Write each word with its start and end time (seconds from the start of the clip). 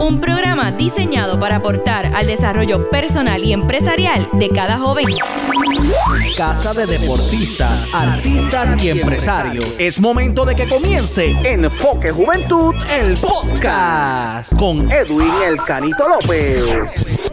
Un 0.00 0.18
programa 0.18 0.72
diseñado 0.72 1.38
para 1.38 1.56
aportar 1.56 2.06
al 2.14 2.26
desarrollo 2.26 2.88
personal 2.88 3.44
y 3.44 3.52
empresarial 3.52 4.28
de 4.32 4.48
cada 4.48 4.78
joven. 4.78 5.04
Casa 6.38 6.72
de 6.72 6.86
deportistas, 6.86 7.86
artistas 7.92 8.82
y 8.82 8.88
empresarios. 8.88 9.66
Es 9.78 10.00
momento 10.00 10.46
de 10.46 10.54
que 10.54 10.66
comience 10.66 11.36
Enfoque 11.44 12.12
Juventud, 12.12 12.74
el 12.90 13.14
podcast, 13.18 14.56
con 14.56 14.90
Edwin 14.90 15.32
El 15.46 15.58
Canito 15.58 16.08
López. 16.08 17.30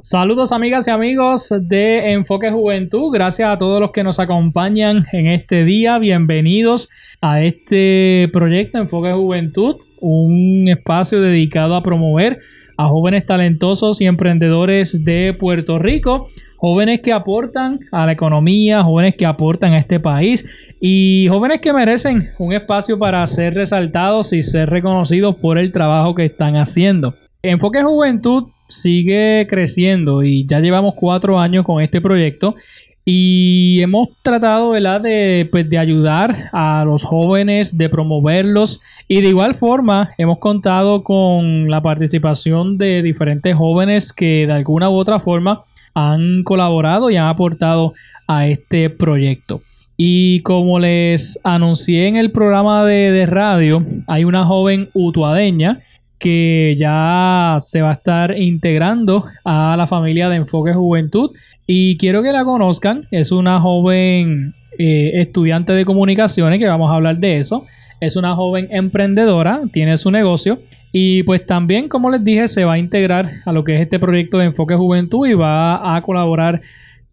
Saludos 0.00 0.50
amigas 0.50 0.88
y 0.88 0.90
amigos 0.90 1.52
de 1.60 2.12
Enfoque 2.12 2.50
Juventud. 2.50 3.12
Gracias 3.12 3.50
a 3.50 3.58
todos 3.58 3.80
los 3.80 3.90
que 3.90 4.02
nos 4.02 4.18
acompañan 4.18 5.04
en 5.12 5.26
este 5.26 5.64
día. 5.64 5.98
Bienvenidos 5.98 6.88
a 7.20 7.42
este 7.42 8.30
proyecto 8.32 8.78
Enfoque 8.78 9.12
Juventud, 9.12 9.76
un 10.00 10.68
espacio 10.68 11.20
dedicado 11.20 11.74
a 11.74 11.82
promover 11.82 12.40
a 12.76 12.88
jóvenes 12.88 13.26
talentosos 13.26 14.00
y 14.00 14.06
emprendedores 14.06 15.04
de 15.04 15.34
Puerto 15.38 15.78
Rico, 15.78 16.30
jóvenes 16.56 17.00
que 17.00 17.12
aportan 17.12 17.80
a 17.92 18.06
la 18.06 18.12
economía, 18.12 18.82
jóvenes 18.82 19.16
que 19.16 19.26
aportan 19.26 19.74
a 19.74 19.78
este 19.78 20.00
país 20.00 20.48
y 20.80 21.26
jóvenes 21.28 21.60
que 21.60 21.72
merecen 21.72 22.30
un 22.38 22.52
espacio 22.54 22.98
para 22.98 23.26
ser 23.26 23.54
resaltados 23.54 24.32
y 24.32 24.42
ser 24.42 24.70
reconocidos 24.70 25.36
por 25.36 25.58
el 25.58 25.72
trabajo 25.72 26.14
que 26.14 26.24
están 26.24 26.56
haciendo. 26.56 27.14
Enfoque 27.42 27.82
Juventud 27.82 28.48
sigue 28.68 29.46
creciendo 29.48 30.22
y 30.22 30.46
ya 30.46 30.60
llevamos 30.60 30.94
cuatro 30.96 31.38
años 31.38 31.64
con 31.64 31.82
este 31.82 32.00
proyecto 32.00 32.54
y 33.04 33.82
hemos 33.82 34.08
tratado 34.22 34.72
De, 34.72 35.48
pues, 35.50 35.68
de 35.68 35.78
ayudar 35.78 36.50
a 36.52 36.84
los 36.84 37.04
jóvenes, 37.04 37.76
de 37.76 37.88
promoverlos 37.88 38.80
y 39.08 39.20
de 39.20 39.28
igual 39.28 39.54
forma 39.54 40.10
hemos 40.18 40.38
contado 40.38 41.02
con 41.02 41.70
la 41.70 41.80
participación 41.80 42.78
de 42.78 43.02
diferentes 43.02 43.54
jóvenes 43.54 44.12
que 44.12 44.46
de 44.46 44.52
alguna 44.52 44.90
u 44.90 44.94
otra 44.94 45.18
forma 45.20 45.62
han 45.94 46.42
colaborado 46.44 47.10
y 47.10 47.16
han 47.16 47.26
aportado 47.26 47.94
a 48.26 48.46
este 48.46 48.90
proyecto. 48.90 49.62
Y 49.96 50.40
como 50.40 50.78
les 50.78 51.38
anuncié 51.44 52.08
en 52.08 52.16
el 52.16 52.30
programa 52.30 52.84
de, 52.84 53.10
de 53.10 53.26
radio, 53.26 53.84
hay 54.06 54.24
una 54.24 54.44
joven 54.46 54.88
utuadeña 54.94 55.80
que 56.20 56.76
ya 56.78 57.56
se 57.60 57.80
va 57.80 57.88
a 57.88 57.94
estar 57.94 58.38
integrando 58.38 59.24
a 59.42 59.74
la 59.76 59.86
familia 59.86 60.28
de 60.28 60.36
Enfoque 60.36 60.74
Juventud 60.74 61.30
y 61.66 61.96
quiero 61.96 62.22
que 62.22 62.30
la 62.30 62.44
conozcan. 62.44 63.08
Es 63.10 63.32
una 63.32 63.58
joven 63.58 64.54
eh, 64.78 65.12
estudiante 65.14 65.72
de 65.72 65.86
comunicaciones, 65.86 66.58
que 66.58 66.68
vamos 66.68 66.92
a 66.92 66.96
hablar 66.96 67.16
de 67.18 67.38
eso. 67.38 67.64
Es 68.00 68.16
una 68.16 68.34
joven 68.34 68.68
emprendedora, 68.70 69.62
tiene 69.72 69.96
su 69.96 70.10
negocio 70.10 70.60
y 70.92 71.22
pues 71.22 71.46
también, 71.46 71.88
como 71.88 72.10
les 72.10 72.22
dije, 72.22 72.48
se 72.48 72.66
va 72.66 72.74
a 72.74 72.78
integrar 72.78 73.30
a 73.46 73.52
lo 73.52 73.64
que 73.64 73.76
es 73.76 73.80
este 73.80 73.98
proyecto 73.98 74.36
de 74.38 74.46
Enfoque 74.46 74.74
Juventud 74.74 75.26
y 75.26 75.32
va 75.32 75.96
a 75.96 76.02
colaborar 76.02 76.60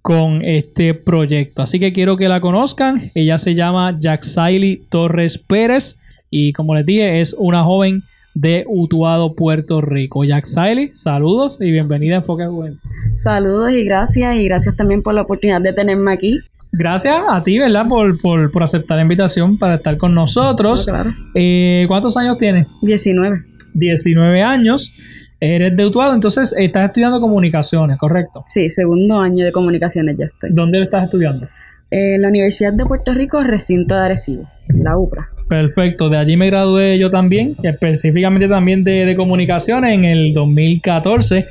con 0.01 0.43
este 0.43 0.93
proyecto. 0.93 1.61
Así 1.61 1.79
que 1.79 1.93
quiero 1.93 2.17
que 2.17 2.27
la 2.27 2.41
conozcan. 2.41 3.11
Ella 3.15 3.37
se 3.37 3.55
llama 3.55 3.97
Jaxaili 4.01 4.83
Torres 4.89 5.37
Pérez 5.37 5.97
y 6.29 6.51
como 6.51 6.75
les 6.75 6.85
dije, 6.85 7.21
es 7.21 7.33
una 7.37 7.63
joven 7.63 8.03
de 8.39 8.65
Utuado, 8.67 9.33
Puerto 9.33 9.81
Rico. 9.81 10.23
Jack 10.23 10.45
Siley, 10.45 10.91
saludos 10.93 11.57
y 11.59 11.71
bienvenida 11.71 12.15
a 12.15 12.17
Enfoque 12.17 12.45
Juventud. 12.45 12.79
Saludos 13.15 13.71
y 13.71 13.83
gracias, 13.83 14.35
y 14.35 14.45
gracias 14.45 14.75
también 14.75 15.01
por 15.01 15.15
la 15.15 15.23
oportunidad 15.23 15.61
de 15.61 15.73
tenerme 15.73 16.13
aquí. 16.13 16.39
Gracias 16.71 17.15
a 17.29 17.41
ti, 17.41 17.57
¿verdad? 17.57 17.87
Por, 17.87 18.21
por, 18.21 18.61
aceptar 18.63 18.97
la 18.97 19.03
invitación 19.03 19.57
para 19.57 19.75
estar 19.75 19.97
con 19.97 20.13
nosotros. 20.13 20.85
claro. 20.85 21.13
Eh, 21.33 21.85
¿Cuántos 21.87 22.15
años 22.17 22.37
tienes? 22.37 22.67
19. 22.83 23.37
19 23.73 24.43
años. 24.43 24.93
Eres 25.39 25.75
de 25.75 25.85
Utuado, 25.85 26.13
entonces 26.13 26.53
estás 26.57 26.85
estudiando 26.85 27.19
comunicaciones, 27.19 27.97
¿correcto? 27.97 28.41
Sí, 28.45 28.69
segundo 28.69 29.19
año 29.19 29.45
de 29.45 29.51
comunicaciones 29.51 30.15
ya 30.17 30.25
estoy. 30.25 30.51
¿Dónde 30.53 30.77
lo 30.77 30.83
estás 30.83 31.05
estudiando? 31.05 31.47
En 31.89 32.21
la 32.21 32.27
Universidad 32.27 32.73
de 32.73 32.85
Puerto 32.85 33.13
Rico, 33.13 33.43
recinto 33.43 33.95
de 33.95 34.01
Arecibo, 34.01 34.49
la 34.67 34.97
UPRA. 34.97 35.29
Perfecto, 35.47 36.09
de 36.09 36.17
allí 36.17 36.35
me 36.35 36.47
gradué 36.47 36.99
yo 36.99 37.09
también, 37.09 37.55
específicamente 37.63 38.49
también 38.49 38.83
de, 38.83 39.15
comunicaciones 39.15 39.93
en 39.93 40.03
el 40.03 40.33
2014. 40.33 41.45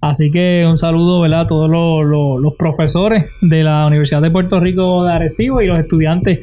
Así 0.00 0.30
que 0.30 0.64
un 0.68 0.76
saludo 0.76 1.22
¿verdad? 1.22 1.40
a 1.40 1.46
todos 1.46 1.68
los, 1.70 2.54
profesores 2.58 3.30
de 3.40 3.64
la 3.64 3.86
Universidad 3.86 4.20
de 4.20 4.30
Puerto 4.30 4.60
Rico 4.60 5.04
de 5.04 5.12
Arecibo 5.12 5.62
y 5.62 5.66
los 5.66 5.78
estudiantes 5.78 6.40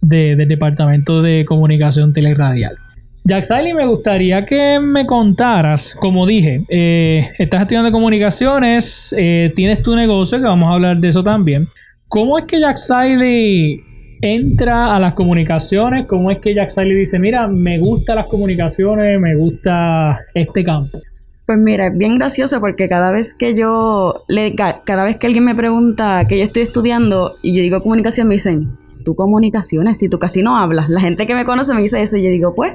del 0.00 0.48
Departamento 0.48 1.20
de 1.22 1.44
Comunicación 1.44 2.12
Teleradial. 2.12 2.76
Jack 3.24 3.42
Siley, 3.42 3.74
me 3.74 3.86
gustaría 3.86 4.44
que 4.44 4.78
me 4.80 5.04
contaras, 5.04 5.94
como 5.98 6.26
dije, 6.26 6.64
eh, 6.68 7.28
estás 7.38 7.62
estudiando 7.62 7.90
comunicaciones, 7.90 9.14
eh, 9.18 9.52
tienes 9.54 9.82
tu 9.82 9.96
negocio, 9.96 10.38
que 10.38 10.44
vamos 10.44 10.70
a 10.70 10.74
hablar 10.74 10.98
de 10.98 11.08
eso 11.08 11.24
también. 11.24 11.68
¿Cómo 12.08 12.38
es 12.38 12.44
que 12.44 12.60
Jack 12.60 12.76
Siley 12.76 13.82
entra 14.20 14.94
a 14.94 15.00
las 15.00 15.14
comunicaciones? 15.14 16.06
¿Cómo 16.06 16.30
es 16.30 16.38
que 16.38 16.54
Jack 16.54 16.70
Siley 16.70 16.94
dice, 16.94 17.18
mira, 17.18 17.48
me 17.48 17.78
gustan 17.78 18.16
las 18.16 18.26
comunicaciones, 18.26 19.20
me 19.20 19.34
gusta 19.34 20.20
este 20.34 20.64
campo? 20.64 21.00
Pues 21.46 21.58
mira, 21.58 21.86
es 21.86 21.96
bien 21.96 22.18
gracioso 22.18 22.60
porque 22.60 22.88
cada 22.88 23.12
vez 23.12 23.34
que 23.34 23.54
yo, 23.54 24.24
le, 24.28 24.54
cada 24.56 25.04
vez 25.04 25.16
que 25.16 25.28
alguien 25.28 25.44
me 25.44 25.54
pregunta 25.54 26.24
que 26.28 26.38
yo 26.38 26.44
estoy 26.44 26.62
estudiando 26.62 27.34
y 27.40 27.54
yo 27.54 27.62
digo 27.62 27.80
comunicación, 27.82 28.26
me 28.26 28.34
dicen, 28.34 28.76
tú 29.04 29.14
comunicaciones, 29.14 29.98
si 29.98 30.08
tú 30.08 30.18
casi 30.18 30.42
no 30.42 30.58
hablas. 30.58 30.88
La 30.88 31.00
gente 31.00 31.26
que 31.26 31.36
me 31.36 31.44
conoce 31.44 31.72
me 31.74 31.82
dice 31.82 32.02
eso 32.02 32.16
y 32.16 32.24
yo 32.24 32.30
digo, 32.30 32.52
pues, 32.54 32.74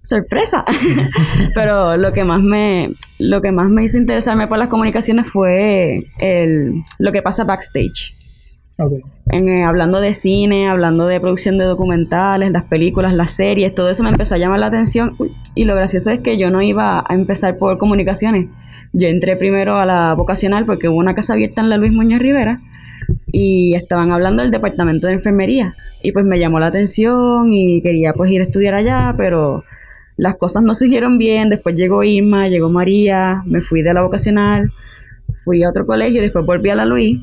sorpresa. 0.00 0.64
Pero 1.54 1.98
lo 1.98 2.12
que 2.12 2.24
más 2.24 2.40
me, 2.40 2.94
lo 3.18 3.42
que 3.42 3.52
más 3.52 3.68
me 3.68 3.84
hizo 3.84 3.98
interesarme 3.98 4.48
por 4.48 4.56
las 4.56 4.68
comunicaciones 4.68 5.30
fue 5.30 6.06
el, 6.18 6.82
lo 6.98 7.12
que 7.12 7.20
pasa 7.20 7.44
backstage. 7.44 8.16
Eh, 9.32 9.62
hablando 9.62 10.00
de 10.00 10.14
cine, 10.14 10.68
hablando 10.68 11.06
de 11.06 11.20
producción 11.20 11.58
de 11.58 11.64
documentales, 11.64 12.50
las 12.50 12.64
películas, 12.64 13.14
las 13.14 13.30
series, 13.32 13.74
todo 13.74 13.90
eso 13.90 14.02
me 14.02 14.10
empezó 14.10 14.34
a 14.34 14.38
llamar 14.38 14.58
la 14.58 14.66
atención. 14.66 15.16
y 15.54 15.64
lo 15.64 15.74
gracioso 15.74 16.10
es 16.10 16.20
que 16.20 16.36
yo 16.36 16.50
no 16.50 16.62
iba 16.62 17.04
a 17.06 17.14
empezar 17.14 17.58
por 17.58 17.78
comunicaciones. 17.78 18.46
Yo 18.92 19.08
entré 19.08 19.36
primero 19.36 19.78
a 19.78 19.86
la 19.86 20.14
vocacional 20.14 20.64
porque 20.64 20.88
hubo 20.88 20.98
una 20.98 21.14
casa 21.14 21.34
abierta 21.34 21.62
en 21.62 21.68
la 21.68 21.76
Luis 21.76 21.92
Muñoz 21.92 22.20
Rivera 22.20 22.60
y 23.32 23.74
estaban 23.74 24.12
hablando 24.12 24.42
del 24.42 24.50
departamento 24.50 25.06
de 25.06 25.14
enfermería. 25.14 25.76
Y 26.02 26.12
pues 26.12 26.24
me 26.24 26.38
llamó 26.38 26.58
la 26.58 26.66
atención 26.66 27.52
y 27.52 27.82
quería 27.82 28.14
pues 28.14 28.30
ir 28.32 28.40
a 28.40 28.44
estudiar 28.44 28.74
allá, 28.74 29.14
pero 29.16 29.64
las 30.16 30.36
cosas 30.36 30.62
no 30.64 30.74
siguieron 30.74 31.18
bien. 31.18 31.50
Después 31.50 31.74
llegó 31.74 32.02
Irma, 32.02 32.48
llegó 32.48 32.70
María, 32.70 33.42
me 33.46 33.60
fui 33.60 33.82
de 33.82 33.94
la 33.94 34.02
vocacional, 34.02 34.72
fui 35.36 35.62
a 35.62 35.68
otro 35.68 35.86
colegio 35.86 36.20
después 36.20 36.44
volví 36.44 36.70
a 36.70 36.74
la 36.74 36.84
Luis 36.84 37.18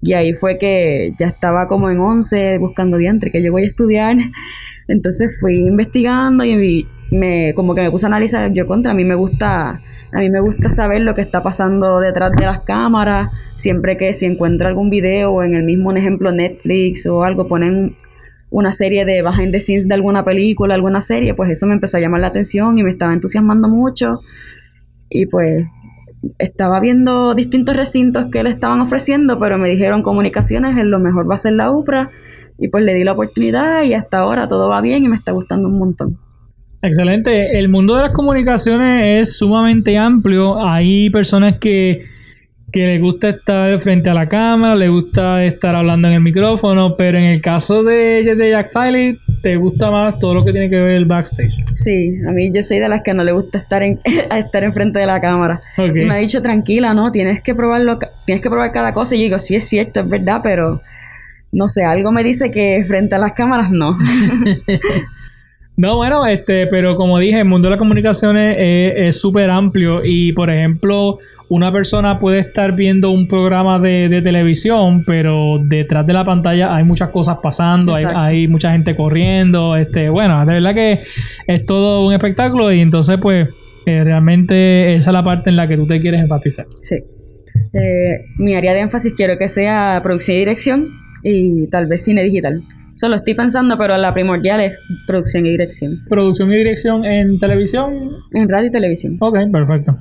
y 0.00 0.12
ahí 0.12 0.32
fue 0.32 0.58
que 0.58 1.12
ya 1.18 1.26
estaba 1.26 1.66
como 1.66 1.90
en 1.90 1.98
11 1.98 2.58
buscando 2.58 2.98
diantre, 2.98 3.30
que 3.30 3.42
yo 3.42 3.50
voy 3.50 3.64
a 3.64 3.66
estudiar. 3.66 4.16
Entonces 4.88 5.38
fui 5.40 5.56
investigando 5.56 6.44
y 6.44 6.86
me, 7.10 7.52
como 7.54 7.74
que 7.74 7.82
me 7.82 7.90
puse 7.90 8.06
a 8.06 8.08
analizar 8.08 8.52
yo 8.52 8.66
contra. 8.66 8.92
A 8.92 8.94
mí 8.94 9.04
me 9.04 9.16
gusta, 9.16 9.82
a 10.12 10.20
mí 10.20 10.30
me 10.30 10.40
gusta 10.40 10.70
saber 10.70 11.02
lo 11.02 11.14
que 11.14 11.20
está 11.20 11.42
pasando 11.42 11.98
detrás 12.00 12.30
de 12.36 12.46
las 12.46 12.60
cámaras. 12.60 13.28
Siempre 13.56 13.96
que 13.96 14.12
si 14.14 14.26
encuentro 14.26 14.68
algún 14.68 14.88
video 14.88 15.32
o 15.32 15.42
en 15.42 15.54
el 15.54 15.64
mismo 15.64 15.92
ejemplo 15.92 16.32
Netflix 16.32 17.06
o 17.06 17.24
algo 17.24 17.48
ponen 17.48 17.96
una 18.50 18.72
serie 18.72 19.04
de 19.04 19.22
behind 19.22 19.52
the 19.52 19.60
scenes 19.60 19.88
de 19.88 19.94
alguna 19.94 20.24
película, 20.24 20.74
alguna 20.74 21.00
serie, 21.00 21.34
pues 21.34 21.50
eso 21.50 21.66
me 21.66 21.74
empezó 21.74 21.96
a 21.98 22.00
llamar 22.00 22.20
la 22.20 22.28
atención 22.28 22.78
y 22.78 22.82
me 22.82 22.90
estaba 22.90 23.12
entusiasmando 23.12 23.68
mucho. 23.68 24.20
Y 25.10 25.26
pues 25.26 25.66
estaba 26.38 26.80
viendo 26.80 27.34
distintos 27.34 27.76
recintos 27.76 28.26
que 28.26 28.42
le 28.42 28.50
estaban 28.50 28.80
ofreciendo, 28.80 29.38
pero 29.38 29.58
me 29.58 29.68
dijeron 29.68 30.02
comunicaciones, 30.02 30.76
es 30.76 30.84
lo 30.84 30.98
mejor 30.98 31.30
va 31.30 31.36
a 31.36 31.38
ser 31.38 31.52
la 31.54 31.70
UPRA, 31.70 32.10
y 32.58 32.68
pues 32.68 32.84
le 32.84 32.94
di 32.94 33.04
la 33.04 33.12
oportunidad 33.12 33.82
y 33.84 33.94
hasta 33.94 34.18
ahora 34.18 34.48
todo 34.48 34.68
va 34.68 34.80
bien 34.80 35.04
y 35.04 35.08
me 35.08 35.16
está 35.16 35.32
gustando 35.32 35.68
un 35.68 35.78
montón. 35.78 36.18
Excelente, 36.82 37.58
el 37.58 37.68
mundo 37.68 37.96
de 37.96 38.02
las 38.02 38.12
comunicaciones 38.12 39.20
es 39.20 39.38
sumamente 39.38 39.96
amplio, 39.96 40.64
hay 40.64 41.10
personas 41.10 41.58
que 41.58 42.06
que 42.72 42.86
le 42.86 42.98
gusta 42.98 43.30
estar 43.30 43.80
frente 43.80 44.10
a 44.10 44.14
la 44.14 44.28
cámara, 44.28 44.74
le 44.74 44.88
gusta 44.88 45.44
estar 45.44 45.74
hablando 45.74 46.08
en 46.08 46.14
el 46.14 46.20
micrófono, 46.20 46.96
pero 46.96 47.18
en 47.18 47.24
el 47.24 47.40
caso 47.40 47.82
de, 47.82 48.34
de 48.34 48.50
Jack 48.50 48.66
Siley, 48.66 49.18
te 49.42 49.56
gusta 49.56 49.90
más 49.90 50.18
todo 50.18 50.34
lo 50.34 50.44
que 50.44 50.52
tiene 50.52 50.70
que 50.70 50.76
ver 50.76 50.96
el 50.96 51.04
backstage. 51.04 51.64
Sí, 51.74 52.18
a 52.26 52.32
mí 52.32 52.50
yo 52.52 52.62
soy 52.62 52.78
de 52.78 52.88
las 52.88 53.02
que 53.02 53.14
no 53.14 53.24
le 53.24 53.32
gusta 53.32 53.58
estar 53.58 53.82
en 53.82 54.00
estar 54.36 54.64
enfrente 54.64 54.98
de 54.98 55.06
la 55.06 55.20
cámara. 55.20 55.60
Y 55.76 55.90
me 55.90 56.14
ha 56.14 56.18
dicho 56.18 56.42
tranquila, 56.42 56.94
no, 56.94 57.10
tienes 57.12 57.40
que 57.40 57.54
probarlo, 57.54 57.98
tienes 58.26 58.42
que 58.42 58.50
probar 58.50 58.72
cada 58.72 58.92
cosa 58.92 59.14
y 59.14 59.18
yo 59.18 59.24
digo, 59.24 59.38
sí 59.38 59.54
es 59.56 59.64
cierto, 59.68 60.00
es 60.00 60.08
verdad, 60.08 60.40
pero 60.42 60.82
no 61.52 61.68
sé, 61.68 61.84
algo 61.84 62.12
me 62.12 62.22
dice 62.22 62.50
que 62.50 62.84
frente 62.86 63.14
a 63.14 63.18
las 63.18 63.32
cámaras 63.32 63.70
no. 63.70 63.96
No, 65.78 65.94
bueno, 65.94 66.26
este, 66.26 66.66
pero 66.66 66.96
como 66.96 67.20
dije, 67.20 67.38
el 67.38 67.44
mundo 67.44 67.68
de 67.68 67.70
las 67.70 67.78
comunicaciones 67.78 68.56
es 68.58 69.20
súper 69.20 69.48
amplio 69.48 70.00
y, 70.04 70.32
por 70.32 70.50
ejemplo, 70.50 71.18
una 71.48 71.70
persona 71.70 72.18
puede 72.18 72.40
estar 72.40 72.74
viendo 72.74 73.12
un 73.12 73.28
programa 73.28 73.78
de, 73.78 74.20
televisión, 74.22 75.04
pero 75.06 75.60
detrás 75.64 76.04
de 76.04 76.12
la 76.12 76.24
pantalla 76.24 76.74
hay 76.74 76.82
muchas 76.82 77.10
cosas 77.10 77.38
pasando, 77.40 77.94
hay, 77.94 78.04
hay, 78.12 78.48
mucha 78.48 78.72
gente 78.72 78.96
corriendo, 78.96 79.76
este, 79.76 80.10
bueno, 80.10 80.44
de 80.44 80.54
verdad 80.54 80.74
que 80.74 81.00
es 81.46 81.64
todo 81.64 82.04
un 82.04 82.12
espectáculo 82.12 82.72
y 82.72 82.80
entonces, 82.80 83.16
pues, 83.22 83.46
eh, 83.86 84.02
realmente 84.02 84.96
esa 84.96 85.10
es 85.10 85.14
la 85.14 85.22
parte 85.22 85.48
en 85.48 85.56
la 85.56 85.68
que 85.68 85.76
tú 85.76 85.86
te 85.86 86.00
quieres 86.00 86.20
enfatizar. 86.20 86.66
Sí. 86.74 86.96
Eh, 86.96 88.24
mi 88.36 88.56
área 88.56 88.74
de 88.74 88.80
énfasis 88.80 89.14
quiero 89.14 89.38
que 89.38 89.48
sea 89.48 90.00
producción 90.02 90.36
y 90.36 90.40
dirección 90.40 90.88
y 91.22 91.68
tal 91.68 91.86
vez 91.86 92.02
cine 92.02 92.24
digital. 92.24 92.64
Solo 92.98 93.14
estoy 93.14 93.34
pensando, 93.34 93.78
pero 93.78 93.96
la 93.96 94.12
primordial 94.12 94.60
es 94.60 94.80
producción 95.06 95.46
y 95.46 95.50
dirección. 95.50 96.02
¿Producción 96.08 96.50
y 96.50 96.56
dirección 96.56 97.04
en 97.04 97.38
televisión? 97.38 98.10
En 98.32 98.48
radio 98.48 98.66
y 98.66 98.70
televisión. 98.72 99.16
Ok, 99.20 99.36
perfecto. 99.52 99.96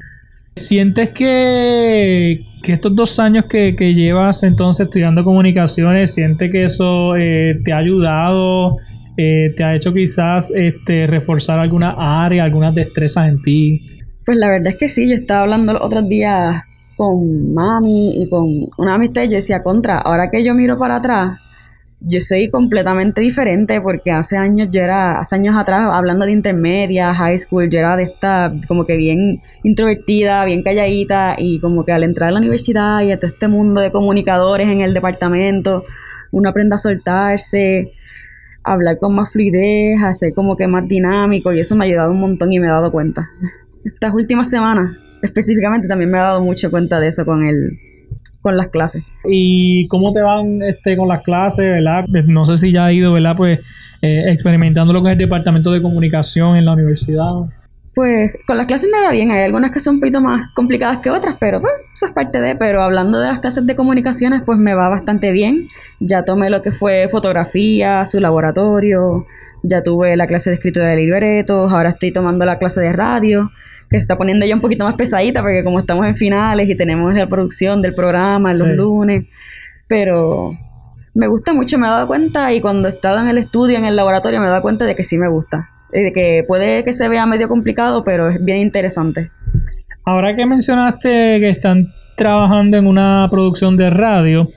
¿Sientes 0.56 1.12
que, 1.12 2.40
estos 2.68 2.96
dos 2.96 3.20
años 3.20 3.46
que, 3.46 3.76
llevas 3.94 4.42
entonces 4.42 4.88
estudiando 4.88 5.24
comunicaciones, 5.24 6.16
sientes 6.16 6.52
que 6.52 6.66
eso 6.66 7.16
eh, 7.16 7.60
te 7.64 7.72
ha 7.72 7.78
ayudado, 7.78 8.78
eh, 9.16 9.54
te 9.56 9.64
ha 9.64 9.76
hecho 9.76 9.94
quizás 9.94 10.52
este, 10.56 11.06
reforzar 11.06 11.60
alguna 11.60 12.26
área, 12.26 12.46
algunas 12.46 12.74
destrezas 12.74 13.30
en 13.30 13.44
ti? 13.44 13.84
Pues 14.26 14.40
la 14.40 14.50
verdad 14.50 14.70
es 14.70 14.76
que 14.76 14.90
sí, 14.90 15.08
yo 15.08 15.14
estaba 15.14 15.42
hablando 15.42 15.74
los 15.74 15.84
otros 15.84 16.10
días 16.10 16.64
con 16.96 17.54
mami 17.54 18.24
y 18.24 18.28
con 18.28 18.48
una 18.80 18.96
amistad 18.96 19.22
y 19.22 19.28
yo 19.28 19.36
decía, 19.36 19.62
contra, 19.62 20.00
ahora 20.00 20.32
que 20.32 20.44
yo 20.44 20.56
miro 20.56 20.80
para 20.80 20.96
atrás, 20.96 21.30
yo 22.00 22.20
soy 22.20 22.50
completamente 22.50 23.22
diferente 23.22 23.82
porque 23.82 24.12
hace 24.12 24.38
años 24.38 24.70
yo 24.72 24.82
era, 24.82 25.18
hace 25.18 25.36
años 25.36 25.56
atrás, 25.58 25.88
hablando 25.92 26.26
de 26.26 26.32
intermedia, 26.32 27.14
high 27.14 27.38
school, 27.40 27.70
yo 27.70 27.80
era 27.80 27.96
de 27.96 28.04
esta 28.04 28.54
como 28.68 28.86
que 28.86 28.96
bien 28.98 29.42
introvertida, 29.64 30.46
bien 30.46 30.62
calladita 30.62 31.36
y 31.38 31.60
como 31.60 31.86
que 31.86 31.94
al 31.94 32.04
entrar 32.04 32.30
a 32.30 32.34
la 32.34 32.40
universidad 32.40 33.02
y 33.02 33.12
a 33.12 33.20
todo 33.20 33.32
este 33.32 33.48
mundo 33.48 33.82
de 33.82 33.92
comunicadores 33.92 34.68
en 34.68 34.82
el 34.82 34.94
departamento, 34.94 35.86
uno 36.32 36.50
aprende 36.50 36.76
a 36.76 36.78
soltarse, 36.78 37.94
a 38.64 38.74
hablar 38.74 39.00
con 39.00 39.16
más 39.16 39.34
fluidez, 39.34 40.02
a 40.04 40.14
ser 40.14 40.34
como 40.34 40.56
que 40.56 40.68
más 40.68 40.88
dinámico 40.88 41.52
y 41.52 41.60
eso 41.60 41.76
me 41.76 41.86
ha 41.86 41.88
ayudado 41.88 42.12
un 42.12 42.20
montón 42.20 42.54
y 42.54 42.60
me 42.60 42.68
he 42.68 42.70
dado 42.70 42.92
cuenta. 42.92 43.28
Estas 43.84 44.14
últimas 44.14 44.50
semanas 44.50 44.98
específicamente 45.24 45.88
también 45.88 46.12
me 46.12 46.20
he 46.20 46.22
dado 46.22 46.44
mucho 46.44 46.70
cuenta 46.70 47.00
de 47.00 47.08
eso 47.08 47.26
con 47.26 47.44
el 47.44 47.80
con 48.48 48.56
las 48.56 48.70
clases. 48.70 49.04
¿Y 49.26 49.88
cómo 49.90 50.14
te 50.14 50.22
van 50.22 50.62
este, 50.62 50.96
con 50.96 51.10
las 51.10 51.22
clases, 51.22 51.66
verdad? 51.66 52.06
No 52.28 52.46
sé 52.46 52.56
si 52.56 52.72
ya 52.72 52.86
ha 52.86 52.94
ido, 52.94 53.12
¿verdad? 53.12 53.36
Pues 53.36 53.60
eh, 54.02 54.24
experimentando 54.28 54.94
lo 54.94 55.04
que 55.04 55.10
es 55.10 55.14
el 55.14 55.18
departamento 55.18 55.70
de 55.70 55.82
comunicación 55.82 56.56
en 56.56 56.64
la 56.64 56.72
universidad. 56.72 57.28
Pues 57.94 58.32
con 58.48 58.56
las 58.56 58.68
clases 58.68 58.90
me 58.90 59.06
va 59.06 59.12
bien, 59.12 59.32
hay 59.32 59.44
algunas 59.44 59.72
que 59.72 59.82
son 59.82 59.96
un 59.96 60.00
poquito 60.00 60.22
más 60.22 60.48
complicadas 60.54 61.00
que 61.00 61.10
otras, 61.10 61.36
pero 61.42 61.60
pues 61.60 61.74
eso 61.94 62.06
es 62.06 62.14
parte 62.14 62.40
de, 62.40 62.56
pero 62.56 62.84
hablando 62.84 63.20
de 63.20 63.28
las 63.28 63.40
clases 63.40 63.66
de 63.68 63.76
comunicaciones, 63.76 64.44
pues 64.46 64.58
me 64.60 64.74
va 64.74 64.88
bastante 64.88 65.34
bien. 65.34 65.68
Ya 66.00 66.24
tomé 66.24 66.50
lo 66.50 66.62
que 66.62 66.72
fue 66.72 67.10
fotografía, 67.10 68.06
su 68.06 68.22
laboratorio, 68.22 69.26
ya 69.62 69.84
tuve 69.84 70.16
la 70.16 70.28
clase 70.28 70.52
de 70.52 70.54
escritura 70.54 70.86
de 70.86 70.96
libretos, 70.96 71.74
ahora 71.74 71.90
estoy 71.90 72.14
tomando 72.14 72.46
la 72.46 72.60
clase 72.60 72.80
de 72.80 72.94
radio 72.94 73.52
que 73.90 73.98
se 73.98 74.02
está 74.02 74.18
poniendo 74.18 74.46
ya 74.46 74.56
un 74.56 74.62
poquito 74.62 74.86
más 74.86 74.96
pesadita 74.96 75.42
porque 75.42 75.64
como 75.64 75.80
estamos 75.80 76.06
en 76.06 76.16
finales 76.16 76.70
y 76.70 76.76
tenemos 76.76 77.14
la 77.16 77.28
producción 77.28 77.82
del 77.82 77.94
programa 77.94 78.54
los 78.54 78.68
lunes, 78.68 79.26
pero 79.88 80.52
me 81.14 81.28
gusta 81.28 81.54
mucho, 81.54 81.80
me 81.80 81.88
he 81.88 81.90
dado 81.90 82.08
cuenta 82.08 82.54
y 82.54 82.62
cuando 82.62 82.88
he 82.88 82.92
estado 82.92 83.20
en 83.20 83.28
el 83.28 83.38
estudio, 83.38 83.78
en 83.78 83.86
el 83.86 83.96
laboratorio, 83.96 84.40
me 84.40 84.46
he 84.46 84.50
dado 84.50 84.62
cuenta 84.62 84.86
de 84.86 84.96
que 84.96 85.04
sí 85.04 85.18
me 85.18 85.28
gusta, 85.28 85.70
de 85.92 86.12
que 86.14 86.44
puede 86.48 86.84
que 86.84 86.94
se 86.94 87.10
vea 87.10 87.26
medio 87.26 87.48
complicado, 87.48 88.04
pero 88.04 88.30
es 88.30 88.44
bien 88.44 88.60
interesante. 88.60 89.32
Ahora 90.06 90.36
que 90.36 90.46
mencionaste 90.46 91.10
que 91.40 91.50
están 91.50 91.94
trabajando 92.16 92.78
en 92.78 92.88
una 92.88 93.28
producción 93.32 93.76
de 93.78 93.90
radio, 93.90 94.50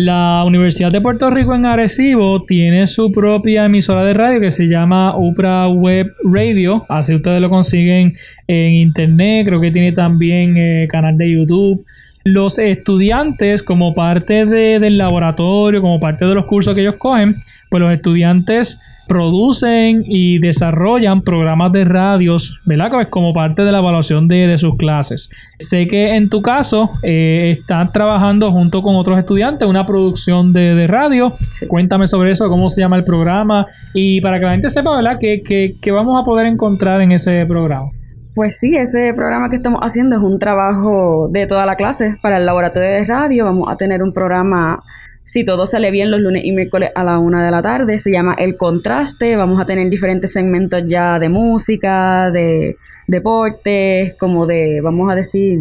la 0.00 0.44
Universidad 0.46 0.92
de 0.92 1.00
Puerto 1.00 1.28
Rico 1.28 1.56
en 1.56 1.66
Arecibo 1.66 2.44
tiene 2.44 2.86
su 2.86 3.10
propia 3.10 3.64
emisora 3.64 4.04
de 4.04 4.14
radio 4.14 4.40
que 4.40 4.52
se 4.52 4.68
llama 4.68 5.16
UPRA 5.16 5.66
Web 5.66 6.14
Radio. 6.22 6.86
Así 6.88 7.16
ustedes 7.16 7.40
lo 7.40 7.50
consiguen 7.50 8.14
en 8.46 8.74
internet. 8.74 9.48
Creo 9.48 9.60
que 9.60 9.72
tiene 9.72 9.90
también 9.90 10.56
eh, 10.56 10.86
canal 10.88 11.18
de 11.18 11.32
YouTube. 11.32 11.84
Los 12.22 12.60
estudiantes, 12.60 13.64
como 13.64 13.92
parte 13.92 14.46
del 14.46 14.98
laboratorio, 14.98 15.80
como 15.80 15.98
parte 15.98 16.26
de 16.26 16.34
los 16.36 16.44
cursos 16.44 16.76
que 16.76 16.82
ellos 16.82 16.94
cogen, 16.96 17.34
pues 17.68 17.80
los 17.80 17.92
estudiantes 17.92 18.80
producen 19.08 20.04
y 20.06 20.38
desarrollan 20.38 21.22
programas 21.22 21.72
de 21.72 21.84
radios, 21.84 22.60
¿verdad? 22.64 22.90
Pues 22.90 23.08
como 23.08 23.32
parte 23.32 23.62
de 23.62 23.72
la 23.72 23.78
evaluación 23.78 24.28
de, 24.28 24.56
sus 24.58 24.76
clases. 24.76 25.30
Sé 25.58 25.86
que 25.88 26.14
en 26.14 26.28
tu 26.28 26.42
caso 26.42 26.90
eh, 27.02 27.56
estás 27.58 27.92
trabajando 27.92 28.52
junto 28.52 28.82
con 28.82 28.96
otros 28.96 29.18
estudiantes 29.18 29.68
una 29.68 29.86
producción 29.86 30.52
de, 30.52 30.86
radio. 30.86 31.36
Cuéntame 31.68 32.06
sobre 32.06 32.30
eso, 32.30 32.48
cómo 32.48 32.68
se 32.68 32.80
llama 32.80 32.96
el 32.96 33.04
programa 33.04 33.66
y 33.94 34.20
para 34.20 34.38
que 34.38 34.44
la 34.44 34.52
gente 34.52 34.68
sepa, 34.68 34.94
¿verdad? 34.94 35.18
¿Qué, 35.18 35.42
qué 35.80 35.90
vamos 35.90 36.20
a 36.20 36.22
poder 36.22 36.46
encontrar 36.46 37.00
en 37.00 37.12
ese 37.12 37.44
programa? 37.46 37.90
Pues 38.38 38.56
sí, 38.56 38.76
ese 38.76 39.12
programa 39.16 39.50
que 39.50 39.56
estamos 39.56 39.80
haciendo 39.82 40.14
es 40.14 40.22
un 40.22 40.38
trabajo 40.38 41.28
de 41.28 41.48
toda 41.48 41.66
la 41.66 41.74
clase 41.74 42.18
para 42.22 42.36
el 42.36 42.46
laboratorio 42.46 42.88
de 42.88 43.04
radio. 43.04 43.46
Vamos 43.46 43.68
a 43.68 43.76
tener 43.76 44.00
un 44.00 44.12
programa 44.12 44.80
si 45.28 45.44
todo 45.44 45.66
sale 45.66 45.90
bien 45.90 46.10
los 46.10 46.20
lunes 46.20 46.42
y 46.42 46.52
miércoles 46.52 46.90
a 46.94 47.04
la 47.04 47.18
una 47.18 47.44
de 47.44 47.50
la 47.50 47.60
tarde. 47.60 47.98
Se 47.98 48.10
llama 48.10 48.34
El 48.38 48.56
Contraste. 48.56 49.36
Vamos 49.36 49.60
a 49.60 49.66
tener 49.66 49.90
diferentes 49.90 50.32
segmentos 50.32 50.82
ya 50.86 51.18
de 51.18 51.28
música, 51.28 52.30
de 52.30 52.78
deportes, 53.06 54.14
como 54.14 54.46
de, 54.46 54.80
vamos 54.82 55.12
a 55.12 55.14
decir, 55.14 55.58